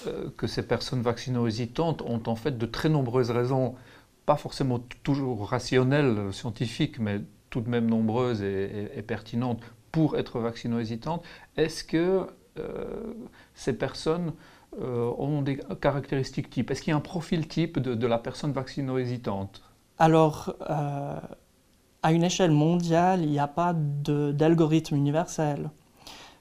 euh, 0.08 0.29
que 0.38 0.48
ces 0.48 0.65
personnes 0.65 1.01
vaccino-hésitantes 1.01 2.01
ont 2.03 2.22
en 2.27 2.36
fait 2.36 2.58
de 2.58 2.65
très 2.65 2.89
nombreuses 2.89 3.32
raisons, 3.32 3.75
pas 4.25 4.38
forcément 4.38 4.79
toujours 5.03 5.50
rationnelles, 5.50 6.34
scientifiques, 6.34 7.00
mais 7.00 7.22
tout 7.50 7.62
de 7.62 7.70
même 7.70 7.88
nombreuses 7.88 8.41
et, 8.41 9.03
pertinentes 9.08 9.62
pour 9.91 10.17
être 10.17 10.39
vaccino-hésitantes. 10.39 11.24
Est-ce 11.58 11.84
que 11.84 12.27
euh, 12.60 13.13
ces 13.53 13.77
personnes 13.77 14.34
euh, 14.82 15.13
ont 15.17 15.41
des 15.41 15.60
caractéristiques 15.79 16.50
types 16.50 16.70
Est-ce 16.70 16.82
qu'il 16.82 16.91
y 16.91 16.94
a 16.94 16.98
un 16.98 17.01
profil 17.01 17.48
type 17.48 17.79
de, 17.79 18.08
la 18.08 18.17
personne 18.17 18.51
vaccino-hésitante 18.51 19.62
Alors, 20.00 20.53
euh, 20.70 21.17
à 22.03 22.12
une 22.12 22.24
échelle 22.24 22.51
mondiale, 22.51 23.22
il 23.24 23.29
n'y 23.29 23.39
a 23.39 23.48
pas 23.48 23.74
d'algorithme 23.74 24.96
universel. 24.96 25.70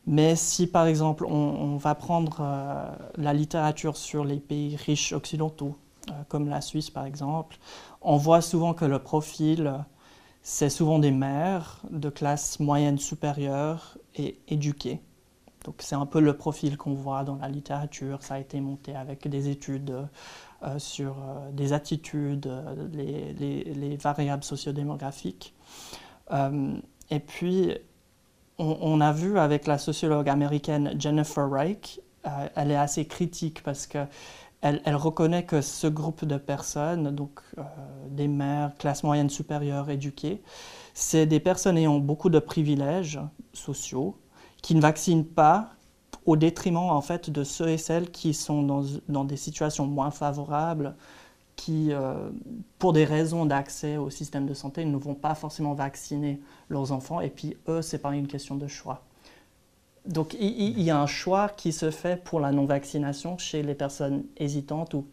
Mais 0.07 0.35
si 0.37 0.67
par 0.67 0.87
exemple 0.87 1.25
on, 1.27 1.77
va 1.77 1.95
prendre 1.95 2.39
euh, 2.41 2.91
la 3.17 3.33
littérature 3.33 3.97
sur 3.97 4.25
les 4.25 4.41
pays 4.41 4.77
riches 4.77 5.13
occidentaux, 5.13 5.77
comme 6.29 6.49
la 6.49 6.61
Suisse 6.61 6.91
par 6.91 7.07
exemple, 7.07 7.57
on 8.03 8.17
voit 8.17 8.43
souvent 8.43 8.75
que 8.75 8.85
le 8.85 8.99
profil, 8.99 9.73
c'est 10.43 10.71
souvent 10.71 10.99
des 10.99 11.13
mères 11.13 11.81
de 11.91 12.11
classe 12.11 12.59
moyenne 12.61 12.99
supérieure 12.99 13.97
et 14.17 14.39
éduquées. 14.49 15.01
Donc 15.65 15.77
c'est 15.79 15.95
un 15.95 16.07
peu 16.07 16.21
le 16.21 16.37
profil 16.37 16.77
qu'on 16.77 16.95
voit 16.95 17.25
dans 17.25 17.37
la 17.37 17.49
littérature. 17.49 18.23
Ça 18.23 18.35
a 18.35 18.39
été 18.39 18.61
monté 18.61 18.95
avec 18.95 19.27
des 19.27 19.49
études 19.49 20.07
euh, 20.63 20.79
sur 20.79 21.17
euh, 21.19 21.51
des 21.53 21.73
attitudes, 21.73 22.47
euh, 22.47 22.89
les, 22.93 23.97
variables 23.97 24.45
sociodémographiques. 24.45 25.55
et 27.11 27.21
puis 27.21 27.73
on, 28.59 29.01
a 29.01 29.13
vu 29.13 29.39
avec 29.39 29.67
la 29.67 29.79
sociologue 29.79 30.29
américaine 30.29 30.95
Jennifer 30.99 31.51
Reich, 31.51 32.01
elle 32.55 32.71
est 32.71 32.77
assez 32.77 33.07
critique 33.07 33.63
parce 33.63 33.87
que 33.87 33.99
elle, 34.61 34.97
reconnaît 34.97 35.45
que 35.45 35.61
ce 35.61 35.87
groupe 35.87 36.25
de 36.25 36.37
personnes, 36.39 37.15
donc 37.15 37.41
des 38.09 38.29
mères, 38.29 38.73
classe 38.79 39.03
moyenne 39.03 39.29
supérieure, 39.29 39.91
éduquées, 39.91 40.43
c'est 40.95 41.27
des 41.27 41.41
personnes 41.41 41.77
ayant 41.77 41.99
beaucoup 41.99 42.31
de 42.31 42.39
privilèges 42.39 43.21
sociaux, 43.53 44.17
qui 44.65 44.75
ne 44.75 44.81
vaccinent 44.81 45.27
pas 45.27 45.69
au 46.25 46.37
détriment 46.37 46.79
en 46.79 47.03
fait 47.03 47.29
de 47.29 47.45
ceux 47.45 47.69
et 47.69 47.77
celles 47.77 48.11
qui 48.11 48.33
sont 48.33 48.63
dans, 48.63 48.83
dans 49.11 49.25
des 49.25 49.37
situations 49.37 49.87
moins 49.87 50.11
favorables, 50.11 50.95
qui, 51.55 51.93
euh, 51.93 52.31
pour 52.79 52.95
des 52.95 53.05
raisons 53.05 53.45
d'accès 53.45 53.99
au 53.99 54.09
système 54.09 54.47
de 54.47 54.55
santé, 54.55 54.87
ne 54.87 54.97
vont 54.97 55.15
pas 55.15 55.35
forcément 55.35 55.75
vacciner 55.75 56.41
leurs 56.71 56.93
enfants. 56.93 57.21
Et 57.21 57.29
puis 57.29 57.59
eux, 57.69 57.83
c'est 57.83 57.99
pas 57.99 58.15
une 58.15 58.27
question 58.27 58.55
de 58.55 58.67
choix. 58.67 59.03
Donc 60.07 60.35
il, 60.41 60.81
y 60.81 60.91
a 60.91 60.99
un 60.99 61.07
choix 61.07 61.51
qui 61.51 61.71
se 61.71 61.91
fait 61.91 62.17
pour 62.25 62.41
la 62.41 62.51
non-vaccination 62.51 63.37
chez 63.37 63.63
les 63.63 63.75
personnes 63.75 64.25
hésitantes 64.39 64.95
ou 64.95 65.05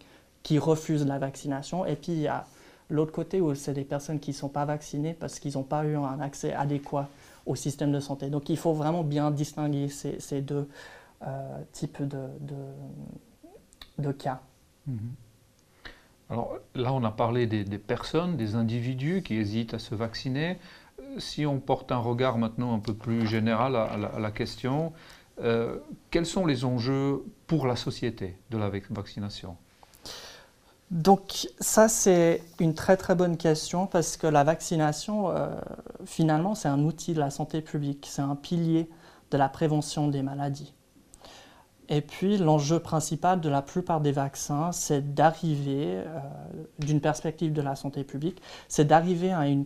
qui 0.43 0.60
refusent 0.60 1.05
la 1.05 1.20
vaccination. 1.20 1.86
Et 1.86 1.98
puis 1.98 2.13
il 2.13 2.22
y 2.22 2.27
a 2.27 2.46
l'autre 2.89 3.12
côté 3.12 3.41
où 3.41 3.53
c'est 3.53 3.74
des 3.74 3.84
personnes 3.84 4.22
qui 4.22 4.31
ne 4.31 4.36
sont 4.36 4.50
pas 4.50 4.63
vaccinées 4.63 5.13
parce 5.13 5.39
qu'ils 5.39 5.55
n'ont 5.55 5.63
pas 5.63 5.84
eu 5.84 5.98
un 5.98 6.22
accès 6.22 6.53
adéquat 6.53 7.10
au 7.46 7.56
système 7.56 7.92
de 7.92 8.00
santé. 8.00 8.30
Donc 8.30 8.50
il 8.50 8.58
faut 8.58 8.74
vraiment 8.74 9.04
bien 9.04 9.32
distinguer 9.32 9.90
ces, 9.90 10.42
deux 10.42 10.68
euh, 11.24 11.62
types 11.72 12.02
de, 12.02 12.28
de, 13.98 14.12
cas. 14.12 14.42
Mhm. 14.88 15.14
Alors 16.30 16.58
là, 16.76 16.94
on 16.94 17.04
a 17.04 17.12
parlé 17.12 17.46
des, 17.46 17.78
personnes, 17.78 18.38
des 18.38 18.56
individus 18.56 19.22
qui 19.22 19.36
hésitent 19.36 19.74
à 19.74 19.80
se 19.80 19.96
vacciner. 19.96 20.58
Si 21.18 21.46
on 21.46 21.60
porte 21.60 21.92
un 21.92 21.98
regard 21.98 22.38
maintenant 22.38 22.74
un 22.74 22.80
peu 22.80 22.94
plus 22.94 23.28
général 23.28 23.76
à, 23.76 23.98
la, 23.98 24.32
question, 24.32 24.94
euh, 25.42 25.78
quels 26.10 26.26
sont 26.26 26.46
les 26.46 26.64
enjeux 26.64 27.26
pour 27.48 27.68
la 27.68 27.76
société 27.76 28.38
de 28.50 28.58
la 28.58 28.70
vaccination? 28.70 29.58
Donc 30.92 31.48
ça, 31.62 31.88
c'est 31.88 32.44
une 32.60 32.74
très 32.74 32.98
très 32.98 33.16
bonne 33.16 33.38
question 33.38 33.88
parce 33.88 34.18
que 34.18 34.28
la 34.28 34.44
vaccination, 34.44 35.30
euh, 35.30 35.48
finalement, 36.06 36.54
c'est 36.54 36.68
un 36.68 36.84
outil 36.84 37.14
de 37.14 37.20
la 37.20 37.30
santé 37.30 37.62
publique, 37.62 38.08
c'est 38.10 38.22
un 38.22 38.36
pilier 38.36 38.90
de 39.32 39.38
la 39.38 39.48
prévention 39.48 40.10
des 40.10 40.22
maladies. 40.22 40.74
Et 41.88 42.02
puis 42.02 42.38
l'enjeu 42.38 42.80
principal 42.80 43.40
de 43.40 43.48
la 43.48 43.62
plupart 43.62 44.02
des 44.02 44.12
vaccins, 44.12 44.74
c'est 44.74 45.14
d'arriver, 45.14 45.86
euh, 45.96 46.20
d'une 46.80 47.00
perspective 47.00 47.54
de 47.54 47.62
la 47.62 47.78
santé 47.78 48.04
publique, 48.04 48.42
c'est 48.68 48.86
d'arriver 48.86 49.32
à 49.32 49.48
une, 49.48 49.66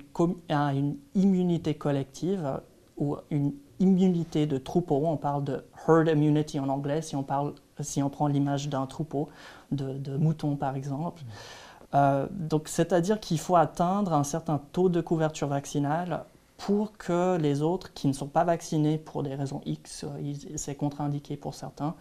à 0.50 0.74
une 0.74 0.96
immunité 1.15 1.74
collective 1.74 2.62
ou 2.98 3.17
une 3.32 3.53
immunité 3.79 4.46
de 4.46 4.60
troupeau. 4.60 5.01
On 5.05 5.17
parle 5.17 5.44
de 5.44 5.63
herd 5.88 6.08
immunity 6.08 6.60
en 6.60 6.70
anglais 6.70 7.01
si 7.01 7.15
on, 7.15 7.24
parle, 7.24 7.55
si 7.79 8.03
on 8.03 8.12
prend 8.12 8.27
l'image 8.27 8.70
d'un 8.70 8.86
troupeau 8.86 9.29
de, 9.72 10.17
moutons 10.17 10.55
par 10.55 10.75
exemple. 10.75 11.24
Euh, 11.93 12.27
donc, 12.31 12.67
c'est-à-dire 12.67 13.19
qu'il 13.19 13.39
faut 13.39 13.55
atteindre 13.55 14.13
un 14.13 14.24
certain 14.24 14.60
taux 14.74 14.89
de 14.89 15.01
couverture 15.01 15.48
vaccinale 15.48 16.25
pour 16.57 16.98
que 16.98 17.38
les 17.38 17.62
autres 17.62 17.93
qui 17.93 18.07
ne 18.07 18.13
sont 18.13 18.27
pas 18.27 18.43
vaccinés 18.43 18.98
pour 18.98 19.24
des 19.24 19.36
raisons 19.36 19.62
X, 19.65 20.03
euh, 20.03 20.34
c'est 20.55 20.75
contre-indiqué 20.75 21.38
pour 21.38 21.53
certains, 21.53 21.95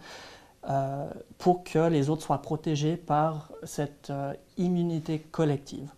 euh, 0.69 1.09
pour 1.37 1.63
que 1.63 1.87
les 1.87 2.09
autres 2.09 2.23
soient 2.23 2.41
protégés 2.41 2.97
par 2.97 3.51
cette 3.63 4.11
immunité 4.57 5.19
collective. 5.19 5.89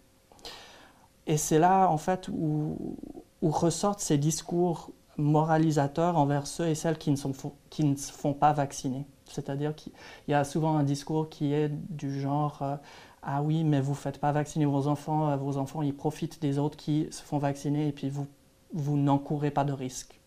Et 1.25 1.37
c'est 1.37 1.59
là, 1.59 1.87
en 1.87 1.97
fait, 1.97 2.29
où, 2.29 2.97
où, 3.41 3.49
ressortent 3.49 3.99
ces 3.99 4.17
discours 4.17 4.91
moralisateurs 5.17 6.17
envers 6.17 6.47
ceux 6.47 6.67
et 6.67 6.75
celles 6.75 6.97
qui 6.97 7.11
ne, 7.11 7.15
sont, 7.15 7.33
qui 7.69 7.83
ne 7.83 7.95
se 7.95 8.11
font 8.11 8.33
pas 8.33 8.53
vacciner. 8.53 9.05
C'est-à-dire 9.29 9.75
qu'il 9.75 9.93
y 10.27 10.33
a 10.33 10.43
souvent 10.43 10.77
un 10.77 10.83
discours 10.83 11.29
qui 11.29 11.53
est 11.53 11.69
du 11.69 12.19
genre 12.19 12.59
euh, 12.61 12.75
Ah 13.21 13.41
oui, 13.41 13.63
mais 13.63 13.81
vous 13.81 13.91
ne 13.91 13.97
faites 13.97 14.19
pas 14.19 14.31
vacciner 14.31 14.65
vos 14.65 14.87
enfants, 14.87 15.29
euh, 15.29 15.35
vos 15.35 15.57
enfants 15.57 15.81
ils 15.81 15.95
profitent 15.95 16.41
des 16.41 16.59
autres 16.59 16.77
qui 16.77 17.07
se 17.11 17.21
font 17.21 17.37
vacciner 17.37 17.87
et 17.87 17.91
puis 17.91 18.09
vous, 18.09 18.27
vous 18.73 18.97
n'encourez 18.97 19.51
pas 19.51 19.63
de 19.63 19.73
risque. 19.73 20.19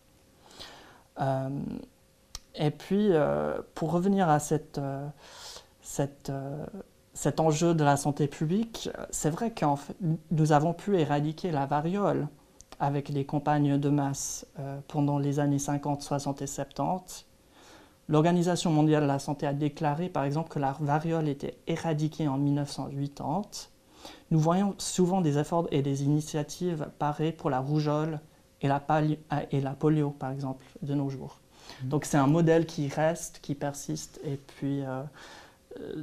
Euh, 1.19 1.49
et 2.55 2.71
puis, 2.71 3.11
pour 3.75 3.93
revenir 3.93 4.27
à 4.27 4.39
cet 4.39 4.77
enjeu 7.39 7.73
de 7.73 7.83
la 7.83 7.95
santé 7.95 8.27
publique, 8.27 8.89
c'est 9.09 9.29
vrai 9.29 9.51
que 9.51 9.65
nous 10.31 10.51
avons 10.51 10.73
pu 10.73 10.99
éradiquer 10.99 11.51
la 11.51 11.65
variole 11.65 12.27
avec 12.77 13.07
les 13.07 13.25
campagnes 13.25 13.77
de 13.77 13.89
masse 13.89 14.45
pendant 14.89 15.17
les 15.17 15.39
années 15.39 15.59
50, 15.59 16.01
60 16.01 16.41
et 16.41 16.47
70 16.47 17.30
L'Organisation 18.11 18.71
mondiale 18.71 19.03
de 19.03 19.07
la 19.07 19.19
santé 19.19 19.47
a 19.47 19.53
déclaré 19.53 20.09
par 20.09 20.25
exemple 20.25 20.49
que 20.49 20.59
la 20.59 20.75
variole 20.81 21.29
était 21.29 21.55
éradiquée 21.65 22.27
en 22.27 22.37
1980. 22.37 23.43
Nous 24.31 24.39
voyons 24.39 24.75
souvent 24.79 25.21
des 25.21 25.37
efforts 25.37 25.69
et 25.71 25.81
des 25.81 26.03
initiatives 26.03 26.89
pareilles 26.99 27.31
pour 27.31 27.49
la 27.49 27.59
rougeole 27.59 28.19
et 28.59 28.67
la, 28.67 28.83
et 29.51 29.61
la 29.61 29.71
polio 29.71 30.09
par 30.09 30.31
exemple 30.31 30.65
de 30.81 30.93
nos 30.93 31.09
jours. 31.09 31.39
Mmh. 31.83 31.87
Donc 31.87 32.03
c'est 32.03 32.17
un 32.17 32.27
modèle 32.27 32.65
qui 32.65 32.89
reste, 32.89 33.39
qui 33.41 33.55
persiste 33.55 34.19
et 34.25 34.35
puis 34.35 34.81
euh, 34.81 35.03
euh, 35.79 35.93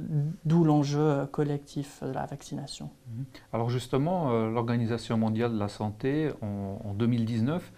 d'où 0.45 0.63
l'enjeu 0.63 1.27
collectif 1.31 2.01
de 2.01 2.11
la 2.11 2.25
vaccination. 2.25 2.89
Mmh. 3.07 3.21
Alors 3.53 3.69
justement, 3.69 4.31
euh, 4.31 4.49
l'Organisation 4.49 5.15
mondiale 5.15 5.53
de 5.53 5.59
la 5.59 5.69
santé 5.69 6.31
en, 6.41 6.79
en 6.83 6.93
2019 6.95 7.71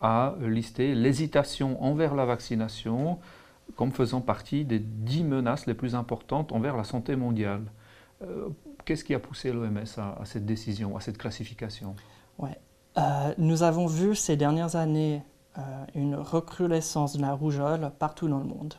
a 0.00 0.34
listé 0.40 0.96
l'hésitation 0.96 1.80
envers 1.84 2.16
la 2.16 2.24
vaccination 2.24 3.20
comme 3.74 3.92
faisant 3.92 4.20
partie 4.20 4.64
des 4.64 4.78
dix 4.78 5.24
menaces 5.24 5.66
les 5.66 5.74
plus 5.74 5.94
importantes 5.94 6.52
envers 6.52 6.76
la 6.76 6.84
santé 6.84 7.16
mondiale. 7.16 7.62
Euh, 8.22 8.48
qu'est-ce 8.84 9.04
qui 9.04 9.14
a 9.14 9.18
poussé 9.18 9.52
l'OMS 9.52 9.84
à, 9.98 10.24
cette 10.24 10.46
décision, 10.46 10.96
à 10.96 11.00
cette 11.00 11.18
classification? 11.18 11.96
Ouais. 12.38 12.58
Euh, 12.96 13.34
nous 13.38 13.62
avons 13.62 13.86
vu 13.86 14.14
ces 14.14 14.36
dernières 14.36 14.76
années 14.76 15.22
euh, 15.58 15.60
une 15.94 16.14
recrudescence 16.14 17.16
de 17.16 17.22
la 17.22 17.34
rougeole 17.34 17.90
partout 17.98 18.28
dans 18.28 18.38
le 18.38 18.46
monde. 18.46 18.74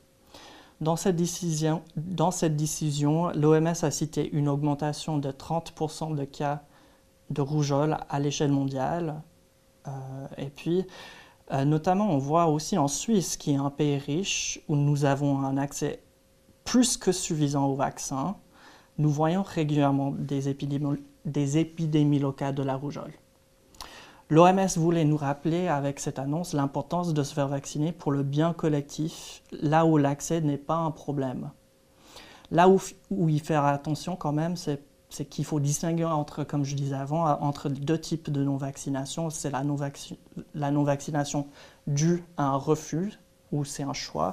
Dans 0.80 0.96
cette 0.96 1.16
décision, 1.16 1.84
dans 1.96 2.32
cette 2.32 2.56
décision 2.56 3.30
l'OMS 3.30 3.68
a 3.68 3.92
cité 3.92 4.30
une 4.32 4.48
augmentation 4.48 5.18
de 5.18 5.32
30% 5.32 6.16
de 6.16 6.24
cas 6.24 6.64
de 7.30 7.42
rougeole 7.42 7.98
à 8.10 8.20
l'échelle 8.20 8.52
mondiale. 8.52 9.22
et 10.38 10.50
puis, 10.50 10.86
euh, 11.52 11.64
notamment, 11.64 12.12
on 12.12 12.18
voit 12.18 12.48
aussi 12.48 12.78
en 12.78 12.88
Suisse, 12.88 13.38
qui 13.38 13.52
est 13.54 13.58
un 13.58 13.70
pays 13.70 13.98
riche, 13.98 14.60
où 14.68 14.76
nous 14.76 15.06
avons 15.06 15.40
un 15.40 15.58
accès 15.58 16.02
plus 16.66 16.98
que 16.98 17.12
suffisant 17.12 17.68
aux 17.68 17.76
vaccins. 17.76 18.36
nous 18.98 19.10
voyons 19.10 19.44
régulièrement 19.44 20.12
des 20.12 20.50
épidémies, 20.50 21.04
des 21.24 21.58
épidémies 21.60 22.20
locales 22.20 22.56
de 22.56 22.64
la 22.64 22.76
rougeole. 22.76 23.14
L'OMS 24.30 24.68
voulait 24.76 25.06
nous 25.06 25.16
rappeler 25.16 25.68
avec 25.68 26.02
cette 26.02 26.20
annonce 26.20 26.54
l'importance 26.54 27.14
de 27.14 27.24
se 27.24 27.34
faire 27.34 27.48
vacciner 27.48 27.94
pour 27.94 28.12
le 28.12 28.24
bien 28.24 28.52
collectif, 28.54 29.42
là 29.52 29.86
où 29.86 29.98
l'accès 29.98 30.42
n'est 30.42 30.58
pas 30.58 30.76
un 30.76 30.92
problème. 30.92 31.52
Là 32.52 32.68
où, 32.68 32.82
où 33.10 33.30
y 33.30 33.40
faire 33.40 33.64
attention 33.64 34.18
quand 34.18 34.34
même, 34.34 34.58
c'est 34.58 34.82
c'est 35.10 35.26
qu'il 35.26 35.46
faut 35.46 35.60
distinguer 35.60 36.06
entre, 36.06 36.44
comme 36.44 36.64
je 36.64 36.76
disais 36.76 36.96
avant, 36.96 37.26
entre 37.42 37.70
deux 37.70 38.00
types 38.00 38.30
de 38.30 38.44
non-vaccination. 38.44 39.30
C'est 39.30 39.52
la 39.52 40.72
non-vaccination 40.72 41.48
due 41.88 42.24
à 42.36 42.48
un 42.48 42.58
refus, 42.58 43.14
ou 43.52 43.64
c'est 43.64 43.84
un 43.84 43.94
choix, 43.94 44.32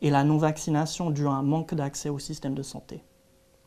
et 0.00 0.10
la 0.10 0.24
non-vaccination 0.24 1.10
due 1.10 1.26
à 1.26 1.32
un 1.32 1.42
manque 1.42 1.74
d'accès 1.74 2.08
au 2.08 2.18
système 2.18 2.54
de 2.54 2.62
santé. 2.62 3.02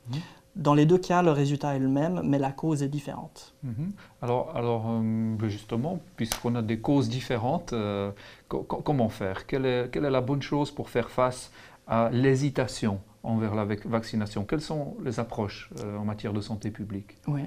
Mmh. 0.08 0.18
Dans 0.56 0.74
les 0.74 0.86
deux 0.86 0.98
cas, 0.98 1.22
le 1.22 1.32
résultat 1.32 1.76
est 1.76 1.80
le 1.80 1.90
même, 1.90 2.22
mais 2.24 2.40
la 2.40 2.54
cause 2.54 2.82
est 2.82 2.88
différente. 2.88 3.54
Mmh. 3.64 3.90
Alors, 4.22 4.56
alors 4.56 4.86
euh, 4.88 5.36
justement, 5.50 6.00
puisqu'on 6.16 6.56
a 6.56 6.62
des 6.62 6.80
causes 6.80 7.10
différentes, 7.10 7.74
euh, 7.74 8.12
comment 8.48 9.10
faire? 9.10 9.46
Quelle 9.48 9.66
est, 9.66 9.92
quelle 9.92 10.06
est 10.06 10.10
la 10.10 10.22
bonne 10.22 10.42
chose 10.42 10.72
pour 10.72 10.90
faire 10.90 11.10
face 11.10 11.52
à 11.88 12.10
l'hésitation? 12.10 13.02
Envers 13.26 13.56
la 13.56 13.66
vaccination. 13.66 14.46
Quelles 14.46 14.62
sont 14.62 14.96
les 15.04 15.20
approches 15.20 15.70
euh, 15.80 15.98
en 15.98 16.06
matière 16.06 16.34
de 16.34 16.42
santé 16.42 16.72
publique? 16.72 17.18
Oui. 17.28 17.42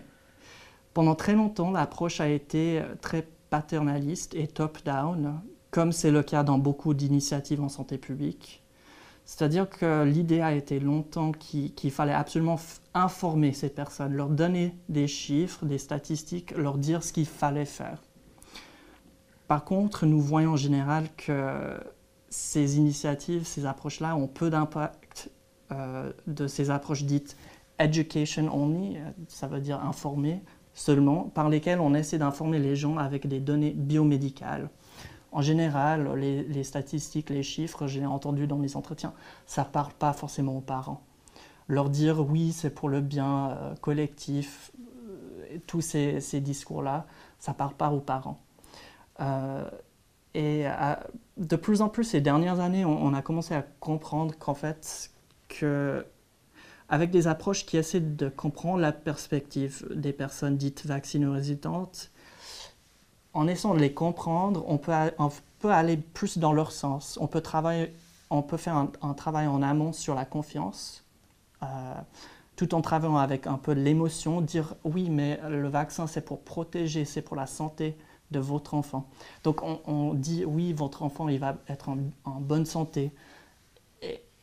Pendant 0.94 1.14
très 1.14 1.34
longtemps, 1.34 1.70
l'approche 1.70 2.20
a 2.20 2.28
été 2.28 2.80
euh, 2.80 2.94
très 3.00 3.26
paternaliste 3.50 4.34
et 4.34 4.46
top-down, 4.46 5.40
comme 5.70 5.92
c'est 5.92 6.10
le 6.10 6.22
cas 6.22 6.42
dans 6.42 6.58
beaucoup 6.58 6.94
d'initiatives 6.94 7.62
en 7.62 7.68
santé 7.68 7.98
publique. 7.98 8.62
C'est-à-dire 9.24 9.68
que 9.68 10.04
l'idée 10.04 10.40
a 10.40 10.54
été 10.54 10.80
longtemps 10.80 11.32
qu'il 11.32 11.90
fallait 11.90 12.14
absolument 12.14 12.58
informer 12.94 13.52
ces 13.52 13.68
personnes, 13.68 14.14
leur 14.14 14.30
donner 14.30 14.74
des 14.88 15.06
chiffres, 15.06 15.66
des 15.66 15.76
statistiques, 15.76 16.56
leur 16.56 16.78
dire 16.78 17.02
ce 17.02 17.12
qu'il 17.12 17.26
fallait 17.26 17.66
faire. 17.66 18.02
Par 19.46 19.64
contre, 19.64 20.06
nous 20.06 20.20
voyons 20.20 20.52
en 20.52 20.56
général 20.56 21.08
que 21.14 21.78
ces 22.30 22.78
initiatives, 22.78 23.46
ces 23.46 23.66
approches-là 23.66 24.16
ont 24.16 24.28
peu 24.28 24.48
d'impact 24.50 25.07
de 25.70 26.46
ces 26.46 26.70
approches 26.70 27.04
dites 27.04 27.36
education 27.78 28.48
only, 28.52 28.96
euh, 28.96 29.10
ça 29.28 29.46
veut 29.46 29.60
dire 29.60 29.82
informer 29.84 30.42
seulement, 30.74 31.24
par 31.24 31.48
lesquelles 31.48 31.80
on 31.80 31.94
essaie 31.94 32.18
d'informer 32.18 32.58
les 32.58 32.76
gens 32.76 32.98
avec 32.98 33.26
des 33.26 33.40
données 33.40 33.72
biomédicales. 33.72 34.70
En 35.32 35.42
général, 35.42 36.14
les, 36.16 36.64
statistiques, 36.64 37.30
les 37.30 37.42
chiffres, 37.42 37.86
j'ai 37.86 38.06
entendu 38.06 38.46
dans 38.46 38.56
mes 38.56 38.76
entretiens, 38.76 39.12
ça 39.44 39.62
ne 39.62 39.68
parle 39.68 39.92
pas 39.92 40.12
forcément 40.12 40.56
aux 40.56 40.62
parents. 40.62 41.02
Leur 41.66 41.90
dire 41.90 42.20
oui, 42.20 42.52
c'est 42.52 42.70
pour 42.70 42.88
le 42.88 43.00
bien 43.00 43.50
euh, 43.50 43.74
collectif, 43.76 44.70
tous 45.66 45.80
ces, 45.80 46.40
discours-là, 46.40 47.06
ça 47.38 47.52
ne 47.52 47.56
parle 47.56 47.74
pas 47.74 47.90
aux 47.90 48.00
parents. 48.00 48.40
et 50.34 50.66
de 51.36 51.56
plus 51.56 51.80
en 51.80 51.88
plus, 51.88 52.04
ces 52.04 52.20
dernières 52.20 52.60
années, 52.60 52.84
on 52.84 53.14
a 53.14 53.22
commencé 53.22 53.54
à 53.54 53.62
comprendre 53.80 54.34
qu'en 54.38 54.54
fait, 54.54 55.10
que, 55.48 56.06
avec 56.88 57.10
des 57.10 57.26
approches 57.26 57.66
qui 57.66 57.76
essaient 57.76 58.00
de 58.00 58.28
comprendre 58.28 58.78
la 58.78 58.92
perspective 58.92 59.86
des 59.94 60.12
personnes 60.12 60.56
dites 60.56 60.86
vaccinées-résidentes, 60.86 62.10
en 63.34 63.46
essayant 63.46 63.74
de 63.74 63.80
les 63.80 63.92
comprendre, 63.92 64.64
on 64.66 64.78
peut, 64.78 64.92
on 65.18 65.30
peut 65.60 65.70
aller 65.70 65.96
plus 65.96 66.38
dans 66.38 66.52
leur 66.52 66.72
sens. 66.72 67.18
On 67.20 67.26
peut, 67.26 67.40
travailler, 67.40 67.94
on 68.30 68.42
peut 68.42 68.56
faire 68.56 68.76
un, 68.76 69.14
travail 69.14 69.46
en 69.46 69.62
amont 69.62 69.92
sur 69.92 70.14
la 70.14 70.24
confiance, 70.24 71.04
euh, 71.62 71.66
tout 72.56 72.74
en 72.74 72.80
travaillant 72.80 73.16
avec 73.16 73.46
un 73.46 73.58
peu 73.58 73.72
l'émotion, 73.72 74.40
dire 74.40 74.74
oui, 74.84 75.10
mais 75.10 75.40
le 75.48 75.68
vaccin, 75.68 76.06
c'est 76.06 76.20
pour 76.20 76.40
protéger, 76.40 77.04
c'est 77.04 77.22
pour 77.22 77.36
la 77.36 77.46
santé 77.46 77.96
de 78.30 78.40
votre 78.40 78.74
enfant. 78.74 79.08
Donc 79.44 79.62
on, 79.62 80.14
dit 80.14 80.44
oui, 80.44 80.72
votre 80.72 81.02
enfant, 81.02 81.28
il 81.28 81.38
va 81.38 81.56
être 81.68 81.88
en 81.90 82.40
bonne 82.40 82.66
santé. 82.66 83.12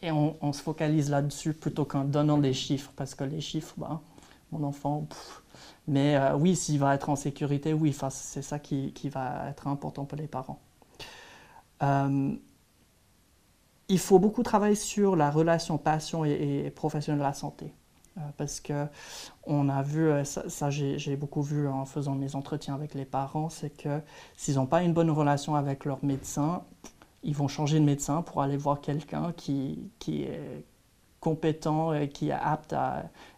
Et, 0.05 0.07
et 0.07 0.11
on, 0.11 0.53
se 0.53 0.61
focalise 0.61 1.09
là-dessus 1.09 1.53
plutôt 1.53 1.85
qu'en 1.85 2.03
donnant 2.03 2.37
des 2.37 2.53
chiffres, 2.53 2.91
parce 2.95 3.15
que 3.15 3.23
les 3.23 3.41
chiffres, 3.41 3.73
bah, 3.77 4.01
mon 4.51 4.63
enfant, 4.63 5.07
mais 5.87 6.15
euh, 6.15 6.35
oui, 6.35 6.55
s'il 6.55 6.79
va 6.79 6.95
être 6.95 7.09
en 7.09 7.15
sécurité, 7.15 7.73
oui, 7.73 7.95
c'est 8.09 8.41
ça 8.41 8.59
qui, 8.59 8.91
qui, 8.93 9.09
va 9.09 9.49
être 9.49 9.67
important 9.67 10.05
pour 10.05 10.17
les 10.17 10.27
parents. 10.27 10.59
Euh, 11.83 12.35
il 13.87 13.99
faut 13.99 14.17
beaucoup 14.17 14.41
travailler 14.41 14.75
sur 14.75 15.15
la 15.15 15.29
relation 15.29 15.77
patient 15.77 16.23
et, 16.23 16.71
professionnel 16.75 17.19
de 17.19 17.23
la 17.23 17.33
santé. 17.33 17.73
Euh, 18.17 18.21
parce 18.37 18.61
que 18.61 18.87
on 19.45 19.69
a 19.69 19.81
vu, 19.83 20.09
ça, 20.23 20.49
ça 20.49 20.69
j'ai 20.69 21.17
beaucoup 21.17 21.41
vu 21.41 21.67
en 21.67 21.85
faisant 21.85 22.15
mes 22.15 22.35
entretiens 22.35 22.73
avec 22.73 22.93
les 22.93 23.05
parents, 23.05 23.49
c'est 23.49 23.75
que 23.75 24.01
s'ils 24.37 24.55
n'ont 24.55 24.65
pas 24.65 24.81
une 24.81 24.93
bonne 24.93 25.11
relation 25.11 25.53
avec 25.55 25.85
leur 25.85 26.03
médecin, 26.03 26.63
ils 27.25 27.35
vont 27.35 27.47
changer 27.47 27.79
de 27.79 27.85
médecin 27.85 28.21
pour 28.21 28.41
aller 28.41 28.55
voir 28.55 28.79
quelqu'un 28.79 29.33
qui, 29.33 29.91
qui 29.99 30.23
est 30.23 30.63
compétent 31.19 31.91
et 31.93 32.07
qui 32.07 32.29
est 32.29 32.31
apte 32.31 32.75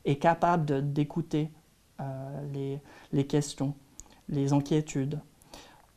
est 0.04 0.18
capable 0.18 0.92
d'écouter 0.92 1.50
euh, 2.02 2.52
les, 2.54 2.82
les, 3.14 3.26
questions, 3.26 3.74
les 4.28 4.52
inquiétudes. 4.52 5.22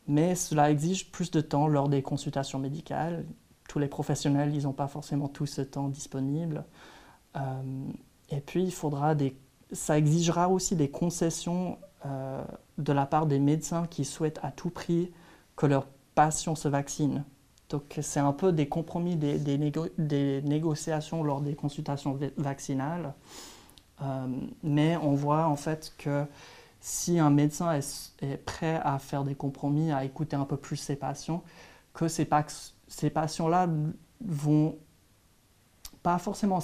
Mais 0.07 0.35
cela 0.35 0.71
exige 0.71 1.11
plus 1.11 1.31
de 1.31 1.41
temps 1.41 1.67
lors 1.67 1.89
des 1.89 2.01
consultations 2.01 2.59
médicales. 2.59 3.25
Tous 3.67 3.77
les 3.77 3.89
professionnels, 3.89 4.55
ils 4.55 4.63
n'ont 4.63 4.73
pas 4.73 4.87
forcément 4.87 5.27
tout 5.27 5.45
ce 5.45 5.61
temps 5.61 5.89
disponible. 5.89 6.63
Euh, 7.35 7.89
et 8.29 8.39
puis, 8.39 8.63
il 8.63 8.71
faudra 8.71 9.15
des, 9.15 9.37
ça 9.73 9.97
exigera 9.97 10.47
aussi 10.47 10.77
des 10.77 10.89
concessions 10.89 11.77
euh, 12.05 12.41
de 12.77 12.93
la 12.93 13.05
part 13.05 13.25
des 13.25 13.39
médecins 13.39 13.85
qui 13.85 14.05
souhaitent 14.05 14.39
à 14.43 14.51
tout 14.51 14.69
prix 14.69 15.11
que 15.57 15.65
leurs 15.65 15.87
patients 16.15 16.55
se 16.55 16.69
vaccinent. 16.69 17.25
Donc 17.71 17.97
c'est 18.01 18.19
un 18.19 18.33
peu 18.33 18.51
des 18.51 18.67
compromis, 18.67 19.15
des, 19.15 20.41
négociations 20.43 21.23
lors 21.23 21.39
des 21.39 21.55
consultations 21.55 22.19
vaccinales. 22.37 23.13
Euh, 24.01 24.27
mais 24.61 24.97
on 24.97 25.13
voit 25.13 25.45
en 25.45 25.55
fait 25.55 25.93
que 25.97 26.25
si 26.81 27.17
un 27.17 27.29
médecin 27.29 27.71
est, 27.73 28.37
prêt 28.45 28.81
à 28.83 28.99
faire 28.99 29.23
des 29.23 29.35
compromis, 29.35 29.91
à 29.91 30.03
écouter 30.03 30.35
un 30.35 30.45
peu 30.45 30.57
plus 30.57 30.75
ses 30.75 30.97
patients, 30.97 31.43
que 31.93 32.07
ces, 32.07 32.27
ces 32.87 33.09
patients-là 33.09 33.69
vont 34.19 34.77
pas 36.03 36.17
forcément 36.17 36.59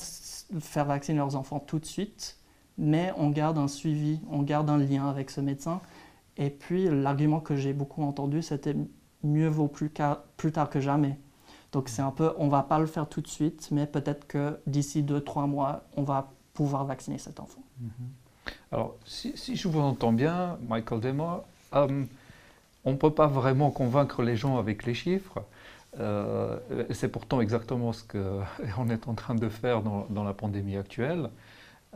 faire 0.60 0.86
vacciner 0.86 1.20
leurs 1.20 1.36
enfants 1.36 1.60
tout 1.60 1.80
de 1.80 1.86
suite, 1.86 2.38
mais 2.78 3.14
on 3.18 3.30
garde 3.30 3.58
un 3.58 3.68
suivi, 3.68 4.20
on 4.30 4.42
garde 4.42 4.70
un 4.70 4.78
lien 4.78 5.08
avec 5.10 5.30
ce 5.30 5.40
médecin. 5.40 5.80
Et 6.38 6.50
puis 6.50 6.90
l'argument 6.90 7.40
que 7.40 7.56
j'ai 7.56 7.74
beaucoup 7.74 8.04
entendu, 8.04 8.42
c'était 8.42 8.76
mieux 9.24 9.48
vaut 9.48 9.68
plus, 9.68 9.90
tard 9.90 10.70
que 10.70 10.80
jamais. 10.80 11.18
Donc 11.72 11.90
c'est 11.90 12.02
un 12.02 12.12
peu, 12.12 12.34
on 12.38 12.48
va 12.48 12.64
pas 12.64 12.80
le 12.80 12.86
faire 12.86 13.08
tout 13.08 13.22
de 13.22 13.28
suite, 13.28 13.70
mais 13.72 13.86
peut-être 13.86 14.28
que 14.28 14.60
d'ici 14.68 15.04
deux, 15.04 15.22
trois 15.22 15.48
mois, 15.48 15.84
on 15.96 16.04
va 16.04 16.32
pouvoir 16.54 16.86
vacciner 16.86 17.18
cet 17.18 17.40
enfant. 17.40 17.62
Mm-hmm. 17.82 18.52
Alors, 18.72 18.96
si, 19.06 19.34
je 19.56 19.68
vous 19.68 19.80
entends 19.80 20.14
bien, 20.14 20.58
Michael 20.68 21.02
Demore, 21.02 21.44
euh, 21.76 22.06
on 22.86 22.92
ne 22.92 22.98
peut 22.98 23.12
pas 23.12 23.28
vraiment 23.28 23.72
convaincre 23.72 24.24
les 24.24 24.36
gens 24.36 24.58
avec 24.58 24.86
les 24.86 24.94
chiffres. 24.94 25.44
Euh, 26.00 26.58
c'est 26.92 27.10
pourtant 27.10 27.42
exactement 27.42 27.92
ce 27.92 28.04
qu'on 28.04 28.90
est 28.90 29.08
en 29.08 29.14
train 29.14 29.36
de 29.36 29.50
faire 29.50 29.82
dans 29.82 30.24
la 30.24 30.34
pandémie 30.34 30.78
actuelle. 30.78 31.30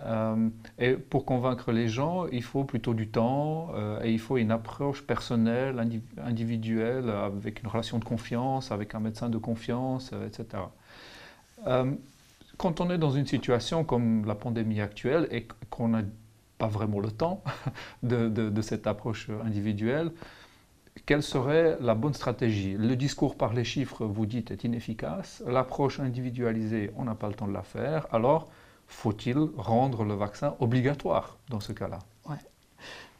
Euh, 0.06 0.50
et 0.80 0.94
pour 0.94 1.26
convaincre 1.26 1.72
les 1.72 1.88
gens, 1.88 2.26
il 2.28 2.44
faut 2.44 2.64
plutôt 2.64 2.94
du 2.94 3.08
temps 3.10 3.70
euh, 3.76 4.02
et 4.04 4.12
il 4.12 4.20
faut 4.20 4.38
une 4.38 4.52
approche 4.52 5.04
personnelle, 5.04 5.80
individuelle, 6.24 7.10
avec 7.10 7.62
une 7.62 7.68
relation 7.68 8.00
de 8.00 8.06
confiance, 8.06 8.72
avec 8.72 8.96
un 8.96 9.00
médecin 9.00 9.30
de 9.30 9.38
confiance, 9.38 10.12
euh, 10.14 10.28
etc. 10.28 10.64
quand 12.58 12.80
on 12.80 12.90
est 12.92 12.98
dans 12.98 13.12
une 13.12 13.26
situation 13.26 13.84
comme 13.84 14.26
la 14.26 14.36
pandémie 14.36 14.82
actuelle 14.82 15.28
et 15.32 15.48
qu'on 15.70 15.90
n'a 15.90 16.02
pas 16.58 16.68
vraiment 16.68 17.00
le 17.00 17.12
temps 17.12 17.44
de, 18.04 18.30
de, 18.30 18.62
cette 18.62 18.88
approche 18.88 19.30
individuelle, 19.44 20.12
quelle 21.06 21.24
serait 21.24 21.78
la 21.80 21.96
bonne 21.96 22.14
stratégie? 22.14 22.76
Le 22.78 22.96
discours 22.96 23.36
par 23.36 23.54
les 23.54 23.64
chiffres, 23.64 24.06
vous 24.06 24.26
dites, 24.26 24.52
est 24.52 24.64
inefficace. 24.64 25.44
L'approche 25.48 26.00
individualisée, 26.00 26.92
on 26.98 27.06
n'a 27.06 27.16
pas 27.16 27.28
le 27.28 27.34
temps 27.34 27.48
de 27.48 27.54
la 27.54 27.64
faire. 27.64 28.08
Alors, 28.12 28.50
faut-il 28.92 29.38
rendre 29.58 30.04
le 30.04 30.14
vaccin 30.14 30.56
obligatoire 30.60 31.38
dans 31.50 31.60
ce 31.60 31.72
cas-là? 31.72 32.00
Ouais. 32.30 32.38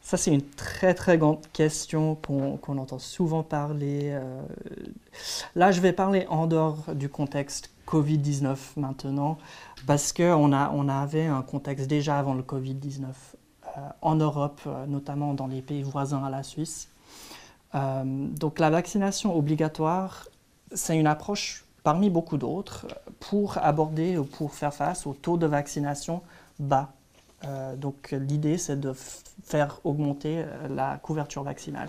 Ça, 0.02 0.16
c'est 0.16 0.32
une 0.32 0.44
très 0.44 0.94
très 0.94 1.18
grande 1.18 1.40
question 1.52 2.14
qu'on 2.14 2.78
entend 2.78 2.98
souvent 2.98 3.42
parler. 3.42 4.10
Euh. 4.12 4.42
Là, 5.54 5.72
je 5.72 5.80
vais 5.80 5.92
parler 5.92 6.26
en 6.28 6.46
dehors 6.46 6.94
du 6.94 7.08
contexte 7.08 7.70
Covid-19 7.86 8.56
maintenant, 8.76 9.38
parce 9.86 10.12
qu'on 10.12 10.52
on 10.52 10.88
avait 10.88 11.26
un 11.26 11.42
contexte 11.42 11.86
déjà 11.88 12.18
avant 12.18 12.34
le 12.34 12.42
Covid-19 12.42 13.04
euh, 13.06 13.80
en 14.02 14.14
Europe, 14.16 14.60
euh, 14.66 14.86
notamment 14.86 15.34
dans 15.34 15.46
les 15.46 15.62
pays 15.62 15.82
voisins 15.82 16.24
à 16.24 16.30
la 16.30 16.42
Suisse. 16.42 16.88
donc 17.74 18.58
la 18.58 18.68
vaccination 18.68 19.34
obligatoire, 19.34 20.28
c'est 20.74 20.98
une 20.98 21.06
approche 21.06 21.64
parmi 21.82 22.10
beaucoup 22.10 22.36
d'autres, 22.36 22.86
pour 23.20 23.58
aborder 23.58 24.18
ou 24.18 24.24
pour 24.24 24.54
faire 24.54 24.74
face 24.74 25.06
au 25.06 25.14
taux 25.14 25.36
de 25.36 25.46
vaccination 25.46 26.22
bas 26.58 26.92
donc 27.76 28.12
l'idée, 28.12 28.58
c'est 28.58 28.78
de 28.78 28.92
faire 28.92 29.80
augmenter 29.84 30.44
la 30.70 30.98
couverture 30.98 31.42
vaccinale. 31.42 31.88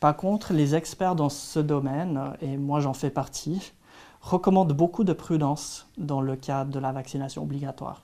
Par 0.00 0.16
contre, 0.16 0.52
les 0.52 0.74
experts 0.74 1.14
dans 1.14 1.30
ce 1.30 1.60
domaine, 1.60 2.20
et 2.42 2.56
moi 2.56 2.80
j'en 2.80 2.92
fais 2.92 3.10
partie, 3.10 3.72
recommandent 4.20 4.72
beaucoup 4.72 5.04
de 5.04 5.12
prudence 5.12 5.86
dans 5.96 6.20
le 6.20 6.36
cadre 6.36 6.70
de 6.70 6.78
la 6.78 6.92
vaccination 6.92 7.42
obligatoire. 7.42 8.02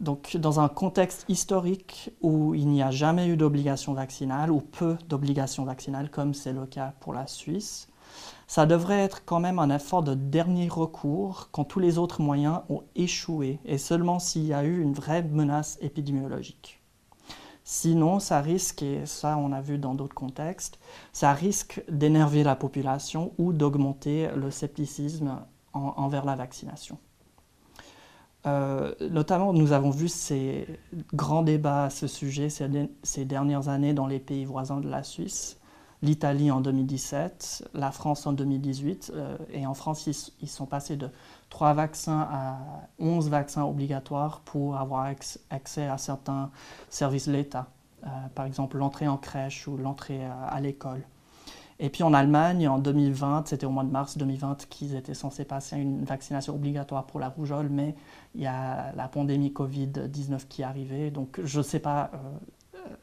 Donc, 0.00 0.36
dans 0.36 0.58
un 0.58 0.68
contexte 0.68 1.24
historique 1.28 2.10
où 2.20 2.54
il 2.54 2.66
n'y 2.66 2.82
a 2.82 2.90
jamais 2.90 3.28
eu 3.28 3.36
d'obligation 3.36 3.94
vaccinale 3.94 4.50
ou 4.50 4.60
peu 4.60 4.96
d'obligation 5.08 5.64
vaccinale, 5.64 6.10
comme 6.10 6.34
c'est 6.34 6.52
le 6.52 6.66
cas 6.66 6.92
pour 6.98 7.14
la 7.14 7.28
Suisse, 7.28 7.88
ça 8.46 8.66
devrait 8.66 9.00
être 9.00 9.24
quand 9.24 9.40
même 9.40 9.58
un 9.58 9.74
effort 9.74 10.02
de 10.02 10.14
dernier 10.14 10.68
recours 10.68 11.48
quand 11.52 11.64
tous 11.64 11.80
les 11.80 11.98
autres 11.98 12.22
moyens 12.22 12.60
ont 12.68 12.82
échoué 12.94 13.58
et 13.64 13.78
seulement 13.78 14.18
s'il 14.18 14.46
y 14.46 14.54
a 14.54 14.64
eu 14.64 14.80
une 14.80 14.92
vraie 14.92 15.22
menace 15.22 15.78
épidémiologique. 15.80 16.80
Sinon, 17.66 18.20
ça 18.20 18.42
risque, 18.42 18.82
et 18.82 19.06
ça 19.06 19.38
on 19.38 19.50
a 19.52 19.62
vu 19.62 19.78
dans 19.78 19.94
d'autres 19.94 20.14
contextes, 20.14 20.78
ça 21.14 21.32
risque 21.32 21.82
d'énerver 21.88 22.42
la 22.42 22.56
population 22.56 23.32
ou 23.38 23.54
d'augmenter 23.54 24.28
le 24.36 24.50
scepticisme 24.50 25.40
envers 25.72 26.26
la 26.26 26.34
vaccination. 26.34 26.98
Euh, 28.46 28.94
notamment, 29.00 29.54
nous 29.54 29.72
avons 29.72 29.90
vu 29.90 30.08
ces 30.08 30.66
grands 31.14 31.42
débats 31.42 31.84
à 31.84 31.90
ce 31.90 32.06
sujet 32.06 32.48
ces, 32.50 33.24
dernières 33.24 33.68
années 33.68 33.94
dans 33.94 34.06
les 34.06 34.20
pays 34.20 34.44
voisins 34.44 34.80
de 34.80 34.88
la 34.88 35.02
Suisse. 35.02 35.58
L'Italie 36.04 36.50
en 36.50 36.60
2017, 36.60 37.70
la 37.72 37.90
France 37.90 38.26
en 38.26 38.34
2018, 38.34 39.12
euh, 39.14 39.38
et 39.50 39.66
en 39.66 39.72
France, 39.72 40.06
ils, 40.42 40.48
sont 40.48 40.66
passés 40.66 40.96
de 40.96 41.08
3 41.48 41.72
vaccins 41.72 42.28
à 42.30 42.58
11 42.98 43.30
vaccins 43.30 43.64
obligatoires 43.64 44.40
pour 44.40 44.76
avoir 44.76 45.10
accès 45.48 45.86
à 45.86 45.96
certains 45.96 46.50
services 46.90 47.26
de 47.26 47.32
l'État, 47.32 47.68
euh, 48.02 48.08
par 48.34 48.44
exemple 48.44 48.76
l'entrée 48.76 49.08
en 49.08 49.16
crèche 49.16 49.66
ou 49.66 49.78
l'entrée 49.78 50.20
à, 50.26 50.60
l'école. 50.60 51.00
Et 51.80 51.88
puis 51.88 52.02
en 52.02 52.12
Allemagne, 52.12 52.68
en 52.68 52.78
2020, 52.78 53.48
c'était 53.48 53.64
au 53.64 53.70
mois 53.70 53.84
de 53.84 53.90
mars 53.90 54.18
2020 54.18 54.66
qu'ils 54.68 54.96
étaient 54.96 55.14
censés 55.14 55.46
passer 55.46 55.78
une 55.78 56.04
vaccination 56.04 56.54
obligatoire 56.54 57.06
pour 57.06 57.18
la 57.18 57.30
rougeole, 57.30 57.70
mais 57.70 57.94
il 58.34 58.42
y 58.42 58.46
a 58.46 58.92
la 58.94 59.08
pandémie 59.08 59.54
Covid-19 59.56 60.48
qui 60.50 60.60
est 60.60 60.66
arrivée, 60.66 61.10
donc 61.10 61.40
je 61.42 61.58
ne 61.60 61.62
sais 61.62 61.80
pas 61.80 62.10
euh, 62.12 62.18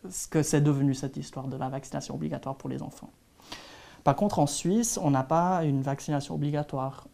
ce 0.10 0.28
que 0.28 0.44
c'est 0.44 0.62
devenu 0.62 0.94
cette 0.94 1.18
histoire 1.18 1.48
de 1.48 1.58
la 1.58 1.70
vaccination 1.70 2.16
obligatoire 2.16 2.56
pour 2.56 2.70
les 2.70 2.82
enfants. 2.82 3.10
Par 4.04 4.16
contre, 4.16 4.40
en 4.40 4.48
Suisse, 4.48 5.00
on 5.02 5.12
n'a 5.12 5.24
pas 5.24 5.64
une 5.64 5.82
vaccination 5.82 6.36
obligatoire. 6.36 7.08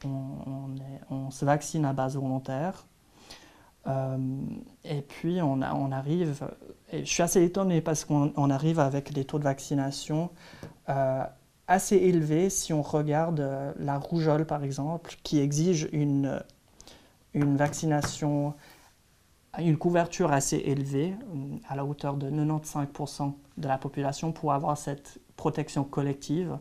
On, 1.10 1.30
se 1.32 1.43
vaccine 1.43 1.84
à 1.86 1.93
base 1.93 2.15
volontaire. 2.15 2.86
Euh, 3.88 4.17
et 4.86 5.01
puis, 5.01 5.41
on, 5.41 5.62
arrive, 5.62 6.47
et 6.91 7.03
je 7.03 7.12
suis 7.12 7.23
assez 7.23 7.43
étonné 7.43 7.82
parce 7.82 8.06
qu'on 8.06 8.49
arrive 8.49 8.80
avec 8.80 9.12
des 9.12 9.25
taux 9.25 9.39
de 9.39 9.43
vaccination 9.43 10.30
euh, 10.89 11.23
assez 11.67 11.97
élevés 11.97 12.49
si 12.49 12.71
on 12.73 12.82
regarde 12.82 13.41
euh, 13.41 13.73
la 13.77 13.97
rougeole, 13.97 14.45
par 14.45 14.63
exemple, 14.63 15.15
qui 15.23 15.39
exige 15.39 15.89
une, 15.91 16.41
une 17.34 17.58
vaccination, 17.58 18.53
une 19.61 19.77
couverture 19.77 20.31
assez 20.31 20.57
élevée, 20.57 21.15
à 21.67 21.75
la 21.75 21.85
hauteur 21.85 22.15
de 22.15 22.29
95% 22.29 23.33
de 23.57 23.67
la 23.67 23.77
population 23.77 24.31
pour 24.31 24.53
avoir 24.53 24.77
cette 24.77 25.19
protection 25.35 25.83
collective. 25.83 26.57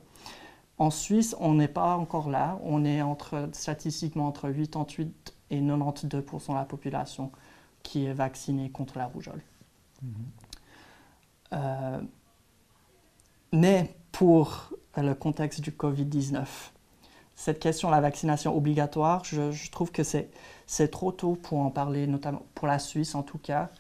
En 0.79 0.91
Suisse, 0.91 1.35
on 1.41 1.55
n'est 1.55 1.69
pas 1.69 1.97
encore 1.97 2.31
là. 2.31 2.59
On 2.63 2.85
est 2.85 3.03
entre, 3.03 3.49
statistiquement 3.53 4.27
entre 4.27 4.51
88 4.51 5.35
et 5.51 5.61
92% 5.61 6.49
de 6.49 6.55
la 6.55 6.65
population 6.65 7.33
qui 7.83 8.05
est 8.05 8.13
vaccinée 8.13 8.71
contre 8.71 8.99
la 8.99 9.07
rougeole. 9.07 9.43
Mhm. 10.03 10.11
Euh, 11.53 12.01
mais 13.53 13.95
pour 14.13 14.71
le 14.97 15.15
contexte 15.15 15.61
du 15.61 15.71
Covid-19, 15.71 16.47
cette 17.37 17.61
question 17.61 17.89
de 17.89 17.95
la 17.95 18.01
vaccination 18.01 18.57
obligatoire, 18.57 19.23
je, 19.25 19.71
trouve 19.71 19.93
que 19.93 20.03
c'est 20.03 20.89
trop 20.89 21.13
tôt 21.13 21.37
pour 21.37 21.59
en 21.61 21.71
parler, 21.71 22.07
notamment 22.07 22.43
pour 22.55 22.67
la 22.67 22.79
Suisse 22.79 23.15
en 23.15 23.23
tout 23.23 23.39
cas. 23.39 23.71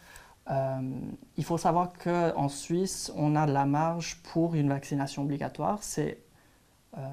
Euh, 0.50 0.80
il 1.36 1.44
faut 1.44 1.58
savoir 1.58 1.92
qu'en 1.94 2.48
Suisse, 2.48 3.10
on 3.16 3.34
a 3.34 3.46
de 3.46 3.52
la 3.52 3.64
marge 3.64 4.20
pour 4.32 4.54
une 4.54 4.68
vaccination 4.68 5.22
obligatoire. 5.22 5.80
Euh, 5.98 6.12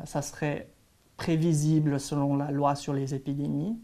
ça 0.06 0.22
serait 0.22 0.70
prévisible 1.16 2.00
selon 2.00 2.36
la 2.36 2.52
loi 2.52 2.76
sur 2.76 2.94
les 2.94 3.16
épidémies. 3.16 3.80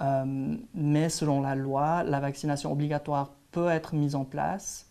Euh, 0.00 0.56
mais 0.74 1.10
selon 1.10 1.42
la 1.42 1.54
loi, 1.54 2.02
la 2.02 2.20
vaccination 2.20 2.72
obligatoire 2.72 3.32
peut 3.52 3.68
être 3.68 3.94
mise 3.94 4.14
en 4.14 4.24
place 4.24 4.90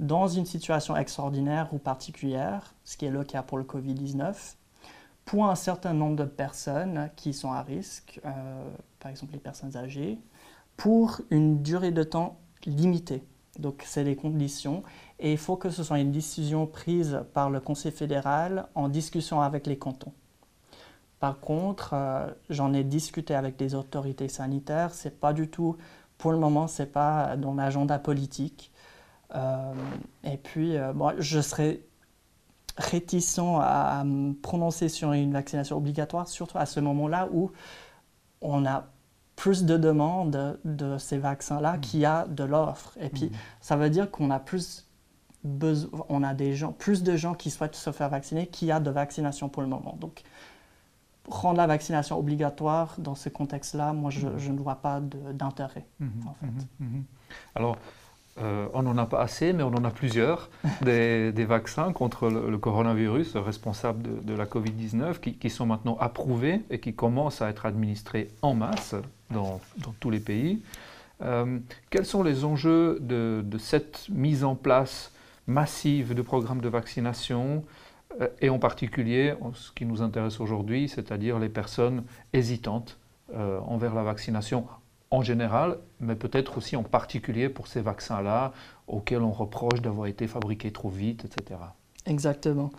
dans 0.00 0.28
une 0.28 0.46
situation 0.46 0.96
extraordinaire 0.96 1.72
ou 1.72 1.78
particulière, 1.78 2.74
ce 2.84 2.96
qui 2.96 3.06
est 3.06 3.10
le 3.10 3.24
cas 3.24 3.42
pour 3.42 3.58
le 3.58 3.64
Covid-19, 3.64 4.56
pour 5.28 5.44
un 5.44 5.56
certain 5.56 5.92
nombre 5.92 6.16
de 6.16 6.24
personnes 6.24 7.10
qui 7.14 7.34
sont 7.34 7.52
à 7.52 7.60
risque, 7.60 8.18
euh, 8.24 8.64
par 8.98 9.10
exemple 9.10 9.34
les 9.34 9.38
personnes 9.38 9.76
âgées, 9.76 10.18
pour 10.78 11.20
une 11.28 11.62
durée 11.62 11.90
de 11.90 12.02
temps 12.02 12.38
limitée. 12.64 13.22
Donc, 13.58 13.82
c'est 13.84 14.04
les 14.04 14.16
conditions. 14.16 14.82
Et 15.18 15.32
il 15.32 15.36
faut 15.36 15.56
que 15.56 15.68
ce 15.68 15.82
soit 15.82 15.98
une 15.98 16.12
décision 16.12 16.66
prise 16.66 17.20
par 17.34 17.50
le 17.50 17.60
Conseil 17.60 17.92
fédéral 17.92 18.68
en 18.74 18.88
discussion 18.88 19.42
avec 19.42 19.66
les 19.66 19.76
cantons. 19.76 20.14
Par 21.20 21.40
contre, 21.40 21.90
euh, 21.92 22.26
j'en 22.48 22.72
ai 22.72 22.82
discuté 22.82 23.34
avec 23.34 23.56
des 23.56 23.74
autorités 23.74 24.28
sanitaires. 24.28 24.94
C'est 24.94 25.20
pas 25.20 25.34
du 25.34 25.48
tout, 25.48 25.76
pour 26.16 26.32
le 26.32 26.38
moment, 26.38 26.68
c'est 26.68 26.90
pas 26.90 27.36
dans 27.36 27.52
l'agenda 27.52 27.98
politique. 27.98 28.72
Euh, 29.34 29.74
et 30.24 30.38
puis, 30.38 30.78
euh, 30.78 30.94
je 31.18 31.40
serais 31.42 31.80
réticent 32.78 33.38
à, 33.38 34.00
à, 34.00 34.04
me 34.04 34.32
prononcer 34.32 34.88
sur 34.88 35.12
une 35.12 35.32
vaccination 35.32 35.76
obligatoire, 35.76 36.28
surtout 36.28 36.58
à 36.58 36.66
ce 36.66 36.80
moment-là 36.80 37.28
où 37.32 37.50
on 38.40 38.64
a 38.64 38.86
plus 39.36 39.64
de 39.64 39.76
demandes 39.76 40.58
de 40.64 40.98
ces 40.98 41.18
vaccins-là 41.18 41.76
mm. 41.76 41.80
qu'il 41.80 42.00
y 42.00 42.04
a 42.04 42.26
de 42.26 42.44
l'offre. 42.44 42.96
Et 43.00 43.08
puis, 43.08 43.26
mm. 43.26 43.30
ça 43.60 43.76
veut 43.76 43.90
dire 43.90 44.10
qu'on 44.10 44.30
a 44.30 44.40
plus 44.40 44.84
on 46.08 46.22
a 46.24 46.34
des 46.34 46.54
gens, 46.54 46.72
plus 46.72 47.04
de 47.04 47.16
gens 47.16 47.34
qui 47.34 47.50
souhaitent 47.50 47.76
se 47.76 47.92
faire 47.92 48.08
vacciner 48.08 48.48
qu'il 48.48 48.68
y 48.68 48.72
a 48.72 48.80
de 48.80 48.90
vaccination 48.90 49.48
pour 49.48 49.62
le 49.62 49.68
moment. 49.68 49.96
Donc, 50.00 50.22
rendre 51.28 51.58
la 51.58 51.66
vaccination 51.66 52.18
obligatoire 52.18 52.96
dans 52.98 53.14
ce 53.14 53.28
contexte-là, 53.28 53.92
moi, 53.92 54.10
je, 54.10 54.26
mm. 54.26 54.52
ne 54.52 54.58
vois 54.58 54.76
pas 54.76 55.00
d'intérêt. 55.00 55.86
Mm-hmm. 56.02 56.28
en 56.28 56.34
fait. 56.34 56.46
Mm-hmm. 56.46 56.82
Mm-hmm. 56.82 57.02
Alors, 57.54 57.76
euh, 58.42 58.68
on 58.72 58.82
n'en 58.82 58.96
a 58.98 59.06
pas 59.06 59.20
assez, 59.20 59.52
mais 59.52 59.62
on 59.62 59.74
en 59.74 59.84
a 59.84 59.90
plusieurs, 59.90 60.48
des, 60.82 61.32
vaccins 61.44 61.92
contre 61.92 62.28
le, 62.28 62.58
coronavirus 62.58 63.36
responsable 63.36 64.24
de, 64.24 64.34
la 64.34 64.46
Covid-19 64.46 65.18
qui, 65.18 65.50
sont 65.50 65.66
maintenant 65.66 65.96
approuvés 66.00 66.62
et 66.70 66.78
qui 66.78 66.94
commencent 66.94 67.42
à 67.42 67.48
être 67.48 67.66
administrés 67.66 68.28
en 68.42 68.54
masse 68.54 68.94
dans, 69.30 69.60
tous 70.00 70.10
les 70.10 70.20
pays. 70.20 70.62
Euh, 71.22 71.58
quels 71.90 72.06
sont 72.06 72.22
les 72.22 72.44
enjeux 72.44 72.98
de, 73.00 73.44
cette 73.58 74.08
mise 74.08 74.44
en 74.44 74.54
place 74.54 75.12
massive 75.46 76.14
de 76.14 76.22
programmes 76.22 76.60
de 76.60 76.68
vaccination 76.68 77.64
euh, 78.20 78.28
et 78.40 78.50
en 78.50 78.58
particulier 78.58 79.34
ce 79.54 79.72
qui 79.72 79.84
nous 79.84 80.02
intéresse 80.02 80.40
aujourd'hui, 80.40 80.88
c'est-à-dire 80.88 81.38
les 81.38 81.48
personnes 81.48 82.04
hésitantes 82.32 82.98
envers 83.66 83.94
la 83.94 84.02
vaccination 84.02 84.64
en 85.10 85.22
général, 85.22 85.78
mais 86.00 86.14
peut-être 86.14 86.58
aussi 86.58 86.76
en 86.76 86.82
particulier 86.82 87.48
pour 87.48 87.66
ces 87.66 87.80
vaccins-là 87.80 88.52
auxquels 88.86 89.22
on 89.22 89.32
reproche 89.32 89.80
d'avoir 89.80 90.06
été 90.06 90.26
fabriqués 90.26 90.72
trop 90.72 90.90
vite, 90.90 91.24
etc. 91.24 91.60
Exactement. 92.06 92.70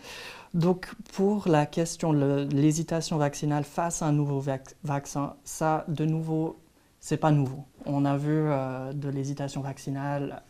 Donc 0.54 0.92
pour 1.14 1.48
la 1.48 1.66
question 1.66 2.14
de 2.14 2.48
l'hésitation 2.52 3.18
vaccinale 3.18 3.64
face 3.64 4.02
à 4.02 4.08
un 4.08 4.12
nouveau 4.12 4.44
vaccin, 4.84 5.36
ça 5.44 5.86
de 5.88 6.06
nouveau, 6.06 6.60
c'est 7.00 7.18
pas 7.18 7.32
nouveau. 7.32 7.66
On 7.86 8.06
a 8.06 8.18
vu 8.18 8.32
euh, 8.34 8.94
de 8.94 9.10
l'hésitation 9.10 9.62
vaccinale 9.62 10.42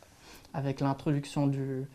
avec 0.54 0.80
l'introduction 0.80 1.48
du, 1.48 1.86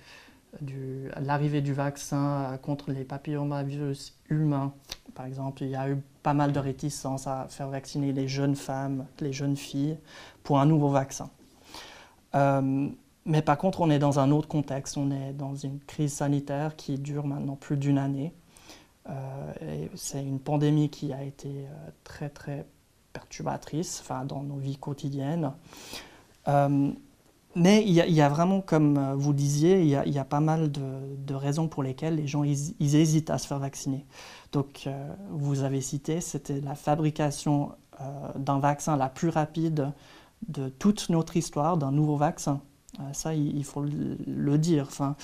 l'arrivée 1.21 1.61
du 1.61 1.73
vaccin 1.73 2.59
contre 2.63 2.93
les 2.93 3.05
papillomavirus 3.05 4.17
humains, 4.29 4.73
par 5.15 5.27
exemple, 5.27 5.63
il 5.63 5.71
y 5.71 5.77
a 5.77 5.89
eu 5.89 5.99
pas 6.25 6.35
mal 6.35 6.53
de 6.53 6.59
réticence 6.59 7.27
à 7.27 7.47
faire 7.51 7.69
vacciner 7.69 8.13
les 8.13 8.27
jeunes 8.27 8.57
femmes, 8.57 9.07
les 9.21 9.33
jeunes 9.33 9.57
filles 9.57 9.99
pour 10.43 10.59
un 10.59 10.65
nouveau 10.67 10.89
vaccin. 10.89 11.31
Euh, 12.35 12.89
mais 13.27 13.43
par 13.43 13.59
contre, 13.59 13.83
on 13.83 13.91
est 13.91 13.99
dans 13.99 14.19
un 14.19 14.31
autre 14.31 14.49
contexte. 14.49 14.97
On 14.97 15.11
est 15.11 15.35
dans 15.35 15.55
une 15.55 15.79
crise 15.81 16.15
sanitaire 16.15 16.77
qui 16.77 16.99
dure 16.99 17.27
maintenant 17.27 17.57
plus 17.57 17.77
d'une 17.77 17.99
année. 17.99 18.33
Euh, 19.11 19.87
c'est 19.95 20.23
une 20.23 20.41
pandémie 20.41 20.89
qui 20.89 21.13
a 21.13 21.23
été 21.23 21.49
euh, 21.49 21.91
très, 22.05 22.31
très 22.31 22.67
perturbatrice 23.13 24.01
enfin, 24.01 24.25
dans 24.25 24.43
nos 24.43 24.57
vies 24.57 24.79
quotidiennes. 24.79 25.53
Mais 27.57 27.85
il 27.87 27.93
y, 27.93 28.21
a, 28.21 28.29
vraiment, 28.29 28.61
comme 28.61 28.99
euh, 28.99 29.15
vous 29.15 29.33
disiez, 29.33 29.81
il 29.81 29.89
y 29.89 30.19
a, 30.19 30.25
pas 30.25 30.41
mal 30.41 30.73
de, 30.73 31.35
raisons 31.35 31.69
pour 31.69 31.85
lesquelles 31.85 32.17
les 32.17 32.27
gens 32.27 32.43
hésitent 32.43 33.31
à 33.31 33.39
se 33.39 33.47
faire 33.47 33.61
vacciner. 33.61 34.05
Donc, 34.53 34.85
euh, 34.87 35.15
vous 35.31 35.63
avez 35.63 35.81
cité, 35.81 36.21
c'était 36.21 36.61
la 36.61 36.75
fabrication 36.75 37.73
euh, 38.01 38.05
d'un 38.37 38.59
vaccin 38.59 38.97
la 38.97 39.09
plus 39.09 39.29
rapide 39.29 39.93
de 40.49 40.69
toute 40.69 41.11
notre 41.11 41.37
histoire 41.37 41.77
d'un 41.77 41.93
nouveau 41.93 42.17
vaccin. 42.17 42.61
ça, 43.13 43.35
il, 43.35 43.65
faut 43.65 43.83
le, 43.83 44.59
dire. 44.59 44.87
Enfin, 44.89 45.15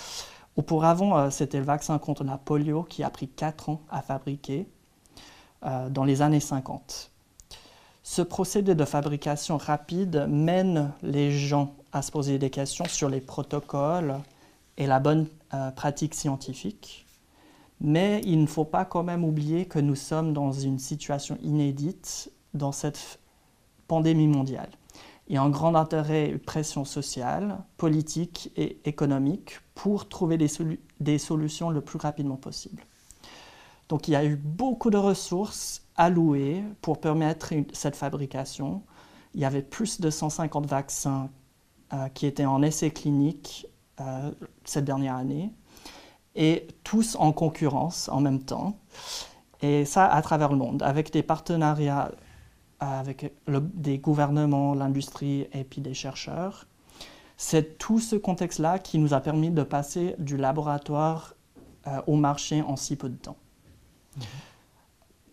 auparavant, 0.56 1.30
c'était 1.30 1.58
le 1.58 1.64
vaccin 1.64 1.98
contre 1.98 2.22
la 2.22 2.38
polio 2.38 2.84
qui 2.84 3.02
a 3.02 3.10
pris 3.10 3.28
4 3.28 3.70
ans 3.70 3.82
à 3.90 4.02
fabriquer 4.02 4.66
dans 5.62 6.04
les 6.04 6.22
années 6.22 6.40
50. 6.40 7.10
Ce 8.02 8.22
procédé 8.22 8.74
de 8.74 8.84
fabrication 8.86 9.58
rapide 9.58 10.26
mène 10.28 10.92
les 11.02 11.30
gens 11.30 11.74
à 11.92 12.02
se 12.02 12.10
poser 12.10 12.38
des 12.38 12.50
questions 12.50 12.86
sur 12.86 13.08
les 13.08 13.20
protocoles 13.20 14.18
et 14.76 14.86
la 14.86 15.00
bonne 15.00 15.26
euh, 15.54 15.70
pratique 15.70 16.14
scientifique. 16.14 17.06
Mais 17.80 18.20
il 18.24 18.40
ne 18.40 18.46
faut 18.46 18.64
pas 18.64 18.84
quand 18.84 19.02
même 19.02 19.24
oublier 19.24 19.66
que 19.66 19.78
nous 19.78 19.94
sommes 19.94 20.32
dans 20.32 20.52
une 20.52 20.78
situation 20.78 21.38
inédite 21.42 22.30
dans 22.54 22.72
cette 22.72 23.18
pandémie 23.88 24.28
mondiale. 24.28 24.70
Il 25.28 25.34
y 25.34 25.36
a 25.36 25.42
un 25.42 25.50
grand 25.50 25.74
intérêt 25.74 26.28
une 26.30 26.38
pression 26.38 26.84
sociale, 26.84 27.58
politique 27.76 28.52
et 28.56 28.80
économique 28.84 29.60
pour 29.74 30.08
trouver 30.08 30.36
des, 30.36 30.48
des 30.98 31.18
solutions 31.18 31.70
le 31.70 31.80
plus 31.80 31.98
rapidement 31.98 32.36
possible. 32.36 32.84
Donc 33.88 34.08
il 34.08 34.12
y 34.12 34.16
a 34.16 34.24
eu 34.24 34.36
beaucoup 34.36 34.90
de 34.90 34.96
ressources 34.96 35.82
allouées 35.96 36.64
pour 36.80 37.00
permettre 37.00 37.52
cette 37.72 37.96
fabrication. 37.96 38.82
Il 39.34 39.40
y 39.40 39.44
avait 39.44 39.62
plus 39.62 40.00
de 40.00 40.10
150 40.10 40.66
vaccins 40.66 41.30
qui 42.14 42.26
étaient 42.26 42.44
en 42.44 42.62
essai 42.62 42.90
clinique 42.90 43.66
euh, 44.00 44.30
cette 44.64 44.84
dernière 44.84 45.16
année, 45.16 45.52
et 46.34 46.68
tous 46.84 47.16
en 47.16 47.32
concurrence 47.32 48.08
en 48.08 48.20
même 48.20 48.42
temps. 48.42 48.78
Et 49.60 49.84
ça 49.84 50.06
à 50.06 50.22
travers 50.22 50.50
le 50.50 50.56
monde, 50.56 50.82
avec 50.82 51.12
des 51.12 51.22
partenariats 51.22 52.12
avec 52.78 53.34
des 53.46 53.98
gouvernements, 53.98 54.74
l'industrie 54.74 55.48
et 55.52 55.64
puis 55.64 55.82
des 55.82 55.92
chercheurs. 55.92 56.66
C'est 57.36 57.76
tout 57.76 57.98
ce 57.98 58.16
contexte-là 58.16 58.78
qui 58.78 58.98
nous 58.98 59.12
a 59.12 59.20
permis 59.20 59.50
de 59.50 59.62
passer 59.62 60.14
du 60.18 60.38
laboratoire 60.38 61.34
euh, 61.86 62.00
au 62.06 62.16
marché 62.16 62.62
en 62.62 62.76
si 62.76 62.96
peu 62.96 63.10
de 63.10 63.16
temps. 63.16 63.36
Mm-hmm. 64.18 64.22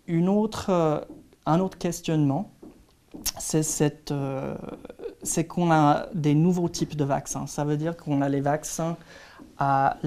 Une 0.08 0.30
autre, 0.30 1.08
un 1.46 1.60
autre 1.62 1.78
questionnement, 1.78 2.52
c'est 3.39 4.12
euh, 4.12 4.58
qu'on 5.47 5.71
a 5.71 6.08
des 6.13 6.36
nouveaux 6.36 6.69
types 6.69 6.95
de 6.95 7.03
vaccins. 7.03 7.47
Ça 7.47 7.63
veut 7.63 7.77
dire 7.77 7.97
qu'on 7.97 8.21
a 8.21 8.30
les 8.30 8.41
vaccins 8.41 8.97
à 9.58 9.97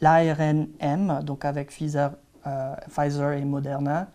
l'ARNM, 0.00 1.22
donc 1.22 1.44
avec 1.44 1.68
Pfizer, 1.68 2.12
euh, 2.46 2.74
Pfizer 2.88 3.32
et 3.32 3.44
Moderna. 3.44 4.08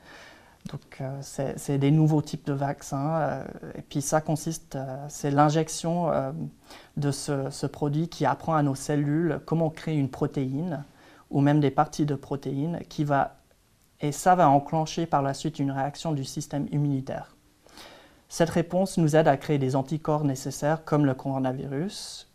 Donc, 0.70 0.98
euh, 1.00 1.20
c'est 1.22 1.78
des 1.78 1.92
nouveaux 1.92 2.22
types 2.22 2.46
de 2.46 2.52
vaccins. 2.52 3.44
et 3.76 3.82
puis, 3.82 4.02
ça 4.02 4.20
consiste, 4.20 4.78
c'est 5.08 5.32
l'injection 5.32 6.12
de 6.98 7.12
ce, 7.12 7.50
ce, 7.50 7.66
produit 7.66 8.10
qui 8.10 8.26
apprend 8.26 8.56
à 8.56 8.64
nos 8.64 8.76
cellules 8.76 9.40
comment 9.46 9.70
créer 9.70 9.96
une 9.96 10.10
protéine 10.10 10.84
ou 11.30 11.42
même 11.42 11.60
des 11.60 11.72
parties 11.72 12.06
de 12.06 12.16
protéines 12.16 12.80
qui 12.90 13.04
va, 13.04 13.38
et 14.02 14.12
ça 14.12 14.36
va 14.36 14.50
enclencher 14.50 15.06
par 15.06 15.22
la 15.22 15.34
suite 15.34 15.60
une 15.60 15.72
réaction 15.72 16.14
du 16.14 16.24
système 16.24 16.68
immunitaire. 16.72 17.37
Cette 18.30 18.50
réponse 18.50 18.98
nous 18.98 19.16
aide 19.16 19.28
à 19.28 19.38
créer 19.38 19.58
des 19.58 19.76
anticorps 19.76 20.24
nécessaires 20.24 20.84
comme 20.84 21.06
le 21.06 21.14
coronavirus. 21.14 22.30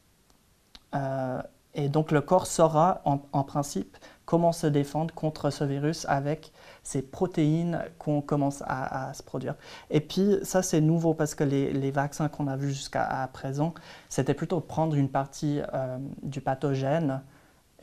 Euh, 0.94 1.42
et 1.74 1.88
donc 1.88 2.11
le 2.11 2.20
corps 2.20 2.46
saura 2.46 3.00
en, 3.05 3.16
principe 3.44 3.96
comment 4.26 4.52
se 4.52 4.66
défendre 4.66 5.14
contre 5.14 5.48
ce 5.48 5.64
virus 5.64 6.05
avec 6.07 6.52
ces 6.83 7.00
protéines 7.00 7.83
qu'on 7.98 8.20
commence 8.20 8.62
à, 8.66 9.12
se 9.14 9.22
produire. 9.22 9.55
Et 9.88 10.00
puis 10.00 10.38
ça 10.42 10.62
c'est 10.62 10.83
nouveau 10.83 11.14
parce 11.14 11.35
que 11.35 11.44
les, 11.44 11.90
vaccins 11.90 12.28
qu'on 12.28 12.46
a 12.46 12.57
vus 12.57 12.72
jusqu'à 12.72 13.28
présent, 13.33 13.72
c'était 14.11 14.35
plutôt 14.35 14.61
prendre 14.61 14.96
une 14.96 15.09
partie 15.09 15.61
euh, 15.72 15.96
du 16.22 16.42
pathogène, 16.42 17.22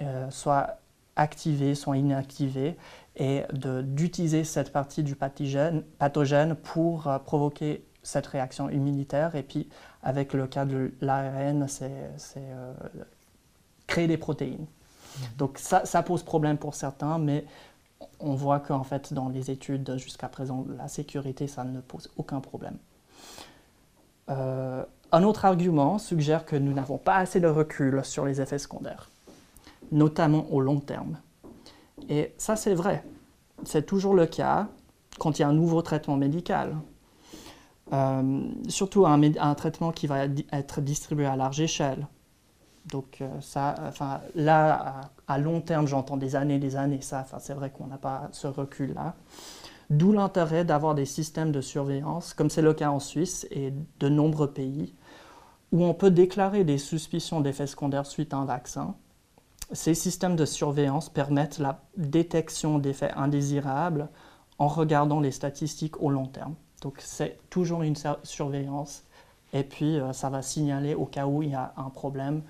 euh, 0.01 0.29
soit 0.29 0.77
activée, 1.15 1.73
soit 1.73 1.97
inactivée, 1.97 2.77
et 3.15 3.43
d'utiliser 3.51 4.43
cette 4.43 4.71
partie 4.71 5.03
du 5.03 5.15
pathogène 5.15 6.55
pour 6.55 7.09
provoquer 7.25 7.83
cette 8.09 8.27
réaction 8.27 8.69
immunitaire. 8.69 9.35
Et 9.35 9.43
puis, 9.43 9.69
avec 10.03 10.33
le 10.33 10.47
cas 10.47 10.65
de 10.65 10.91
l'ARN, 11.01 11.67
c'est 11.67 11.91
euh, 12.37 12.73
créer 13.87 14.07
des 14.07 14.17
protéines. 14.17 14.65
Mmh. 14.65 15.23
Donc, 15.37 15.57
ça, 15.57 15.85
ça, 15.85 16.03
pose 16.03 16.23
problème 16.23 16.57
pour 16.57 16.75
certains, 16.75 17.17
mais 17.19 17.45
on 18.19 18.33
voit 18.33 18.59
qu'en 18.59 18.83
fait, 18.83 19.13
dans 19.13 19.29
les 19.29 19.51
études 19.51 19.97
jusqu'à 19.97 20.27
présent, 20.27 20.65
la 20.77 20.87
sécurité, 20.87 21.47
ça 21.47 21.63
ne 21.63 21.79
pose 21.81 22.09
aucun 22.17 22.39
problème. 22.39 22.77
Euh, 24.29 24.83
un 25.11 25.23
autre 25.23 25.45
argument 25.45 25.97
suggère 25.97 26.45
que 26.45 26.55
nous 26.55 26.73
n'avons 26.73 26.97
pas 26.97 27.15
assez 27.15 27.39
de 27.39 27.47
recul 27.47 28.01
sur 28.03 28.25
les 28.25 28.41
effets 28.41 28.59
secondaires, 28.59 29.09
notamment 29.91 30.45
au 30.51 30.61
long 30.61 30.79
terme. 30.79 31.17
Et 32.09 32.33
ça, 32.37 32.55
c'est 32.55 32.75
vrai. 32.75 33.03
C'est 33.65 33.85
toujours 33.85 34.13
le 34.13 34.25
cas 34.25 34.67
quand 35.17 35.37
il 35.37 35.41
y 35.41 35.45
a 35.45 35.47
un 35.47 35.53
nouveau 35.53 35.81
traitement 35.81 36.15
médical. 36.15 36.75
Euh, 37.91 38.41
surtout 38.67 39.05
un, 39.07 39.21
un, 39.21 39.55
traitement 39.55 39.91
qui 39.91 40.05
va 40.05 40.25
être 40.51 40.81
distribué 40.81 41.25
à 41.25 41.35
large 41.35 41.59
échelle. 41.59 42.07
Donc 42.91 43.17
euh, 43.21 43.27
ça, 43.41 43.75
enfin, 43.87 44.21
là, 44.35 45.01
à, 45.27 45.37
long 45.37 45.61
terme, 45.61 45.87
j'entends 45.87 46.17
des 46.17 46.35
années, 46.35 46.59
des 46.59 46.75
années, 46.75 47.01
ça, 47.01 47.21
enfin, 47.21 47.37
c'est 47.39 47.53
vrai 47.53 47.71
qu'on 47.71 47.87
n'a 47.87 47.97
pas 47.97 48.29
ce 48.31 48.47
recul-là. 48.47 49.15
D'où 49.89 50.11
l'intérêt 50.11 50.65
d'avoir 50.65 50.93
des 50.93 51.05
systèmes 51.05 51.51
de 51.51 51.61
surveillance, 51.61 52.33
comme 52.33 52.49
c'est 52.49 52.61
le 52.61 52.73
cas 52.73 52.91
en 52.91 52.99
Suisse 52.99 53.47
et 53.49 53.73
de 53.99 54.09
nombreux 54.09 54.51
pays, 54.51 54.93
où 55.71 55.83
on 55.83 55.93
peut 55.93 56.11
déclarer 56.11 56.63
des 56.63 56.77
suspicions 56.77 57.41
d'effets 57.41 57.67
secondaires 57.67 58.05
suite 58.05 58.33
à 58.33 58.37
un 58.37 58.45
vaccin. 58.45 58.95
Ces 59.71 59.93
systèmes 59.93 60.35
de 60.35 60.45
surveillance 60.45 61.09
permettent 61.09 61.59
la 61.59 61.81
détection 61.97 62.79
d'effets 62.79 63.11
indésirables 63.15 64.09
en 64.57 64.67
regardant 64.67 65.19
les 65.19 65.31
statistiques 65.31 66.01
au 66.01 66.09
long 66.09 66.25
terme. 66.25 66.55
Donc 66.81 66.95
c'est 66.99 67.37
toujours 67.49 67.83
une 67.83 67.95
surveillance 68.23 69.03
et 69.53 69.63
puis 69.63 69.99
euh, 69.99 70.13
ça 70.13 70.29
va 70.29 70.41
signaler 70.41 70.93
au 70.93 71.05
cas 71.05 71.25
où 71.25 71.43
il 71.43 71.51
y 71.51 71.55
a 71.55 71.73
un 71.77 71.89
problème 71.89 72.41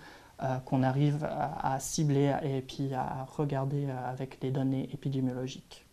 euh, 0.43 0.57
qu'on 0.59 0.83
arrive 0.83 1.23
à, 1.25 1.79
cibler 1.79 2.33
et 2.43 2.61
puis 2.61 2.93
à 2.93 3.27
regarder 3.37 3.85
euh, 3.87 4.09
avec 4.09 4.39
des 4.39 4.51
données 4.51 4.89
épidémiologiques. 4.93 5.85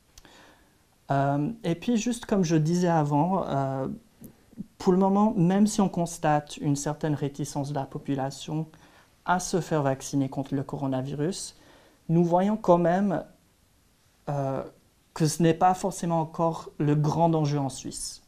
et 1.11 1.75
puis 1.75 1.97
juste 1.97 2.27
comme 2.27 2.45
je 2.45 2.57
disais 2.57 2.89
avant, 2.89 3.45
pour 4.79 4.93
le 4.93 4.99
moment, 4.99 5.33
même 5.37 5.67
si 5.67 5.81
on 5.81 5.89
constate 5.89 6.57
une 6.57 6.77
certaine 6.77 7.15
réticence 7.15 7.71
de 7.71 7.75
la 7.75 7.87
population 7.87 8.67
à 9.25 9.39
se 9.39 9.61
faire 9.61 9.83
vacciner 9.83 10.29
contre 10.29 10.55
le 10.55 10.65
coronavirus, 10.65 11.57
nous 12.09 12.25
voyons 12.25 12.57
quand 12.57 12.79
même 12.79 13.23
que 14.27 15.27
ce 15.27 15.43
n'est 15.43 15.55
pas 15.55 15.75
forcément 15.75 16.21
encore 16.21 16.71
le 16.79 16.97
grand 16.97 17.33
enjeu 17.35 17.61
en 17.61 17.69
Suisse. 17.69 18.26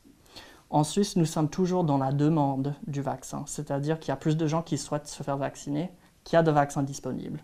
En 0.70 0.84
Suisse, 0.84 1.16
nous 1.16 1.24
sommes 1.24 1.48
toujours 1.48 1.84
dans 1.84 1.96
la 1.96 2.12
demande 2.12 2.74
du 2.86 3.00
vaccin, 3.00 3.44
c'est-à-dire 3.46 3.98
qu'il 3.98 4.10
y 4.10 4.12
a 4.12 4.16
plus 4.16 4.36
de 4.36 4.46
gens 4.46 4.62
qui 4.62 4.76
souhaitent 4.76 5.08
se 5.08 5.22
faire 5.22 5.38
vacciner 5.38 5.90
qu'il 6.24 6.36
y 6.36 6.38
a 6.38 6.42
de 6.42 6.50
vaccins 6.50 6.82
disponibles. 6.82 7.42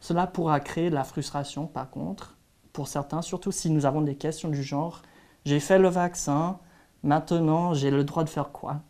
Cela 0.00 0.26
pourra 0.26 0.60
créer 0.60 0.88
de 0.90 0.94
la 0.94 1.02
frustration, 1.02 1.66
par 1.66 1.90
contre, 1.90 2.36
pour 2.72 2.86
certains, 2.86 3.22
surtout 3.22 3.50
si 3.50 3.70
nous 3.70 3.86
avons 3.86 4.02
des 4.02 4.16
questions 4.16 4.50
du 4.50 4.62
genre 4.62 5.02
j'ai 5.44 5.60
fait 5.60 5.78
le 5.78 5.88
vaccin, 5.88 6.58
maintenant 7.02 7.74
j'ai 7.74 7.90
le 7.90 8.04
droit 8.04 8.24
de 8.24 8.30
faire 8.30 8.50
quoi? 8.50 8.80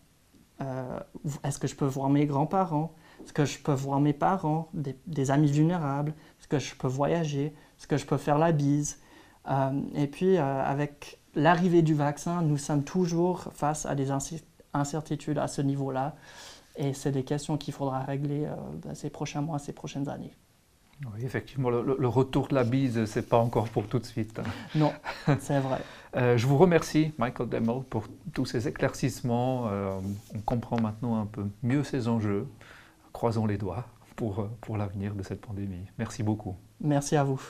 Euh, 0.60 1.00
Est-ce 1.42 1.58
que 1.58 1.66
je 1.66 1.74
peux 1.74 1.86
voir 1.86 2.10
mes 2.10 2.26
grands-parents? 2.26 2.94
Est-ce 3.24 3.32
que 3.32 3.44
je 3.44 3.58
peux 3.58 3.72
voir 3.72 4.00
mes 4.00 4.12
parents, 4.12 4.68
des, 4.74 5.30
amis 5.30 5.50
vulnérables? 5.50 6.12
Est-ce 6.38 6.48
que 6.48 6.58
je 6.58 6.74
peux 6.76 6.86
voyager? 6.86 7.46
Est-ce 7.78 7.86
que 7.86 7.96
je 7.96 8.06
peux 8.06 8.18
faire 8.18 8.38
la 8.38 8.52
bise? 8.52 9.00
Euh, 9.50 9.80
Et 9.94 10.06
puis, 10.06 10.36
euh, 10.36 10.64
avec 10.64 11.18
l'arrivée 11.34 11.82
du 11.82 11.94
vaccin, 11.94 12.42
nous 12.42 12.58
sommes 12.58 12.84
toujours 12.84 13.52
face 13.52 13.86
à 13.86 13.94
des 13.94 14.08
incertitudes 14.72 15.38
à 15.38 15.48
ce 15.48 15.62
niveau-là. 15.62 16.14
Et 16.76 16.92
c'est 16.92 17.12
des 17.12 17.24
questions 17.24 17.56
qu'il 17.56 17.72
faudra 17.72 18.00
régler 18.00 18.46
euh, 18.46 18.94
ces 18.94 19.10
prochains 19.10 19.40
mois, 19.40 19.58
ces 19.58 19.72
prochaines 19.72 20.08
années. 20.08 20.34
Oui, 21.12 21.24
effectivement, 21.24 21.70
le, 21.70 22.08
retour 22.08 22.48
de 22.48 22.54
la 22.54 22.64
bise, 22.64 23.04
ce 23.04 23.18
n'est 23.18 23.24
pas 23.24 23.38
encore 23.38 23.68
pour 23.68 23.86
tout 23.86 23.98
de 23.98 24.06
suite. 24.06 24.38
Hein. 24.38 24.44
Non, 24.74 24.92
c'est 25.40 25.60
vrai. 25.60 25.80
Euh, 26.16 26.36
je 26.36 26.46
vous 26.46 26.56
remercie, 26.58 27.12
Michael 27.18 27.48
Demmel, 27.48 27.82
pour 27.90 28.04
tous 28.32 28.46
ces 28.46 28.68
éclaircissements. 28.68 29.66
Euh, 29.66 29.90
on 30.32 30.38
comprend 30.38 30.80
maintenant 30.80 31.20
un 31.20 31.26
peu 31.26 31.44
mieux 31.64 31.82
ces 31.82 32.06
enjeux. 32.06 32.46
Croisons 33.12 33.46
les 33.46 33.58
doigts 33.58 33.84
pour, 34.14 34.46
pour 34.60 34.76
l'avenir 34.76 35.12
de 35.16 35.24
cette 35.24 35.40
pandémie. 35.40 35.88
Merci 35.98 36.22
beaucoup. 36.22 36.54
Merci 36.80 37.16
à 37.16 37.24
vous. 37.24 37.40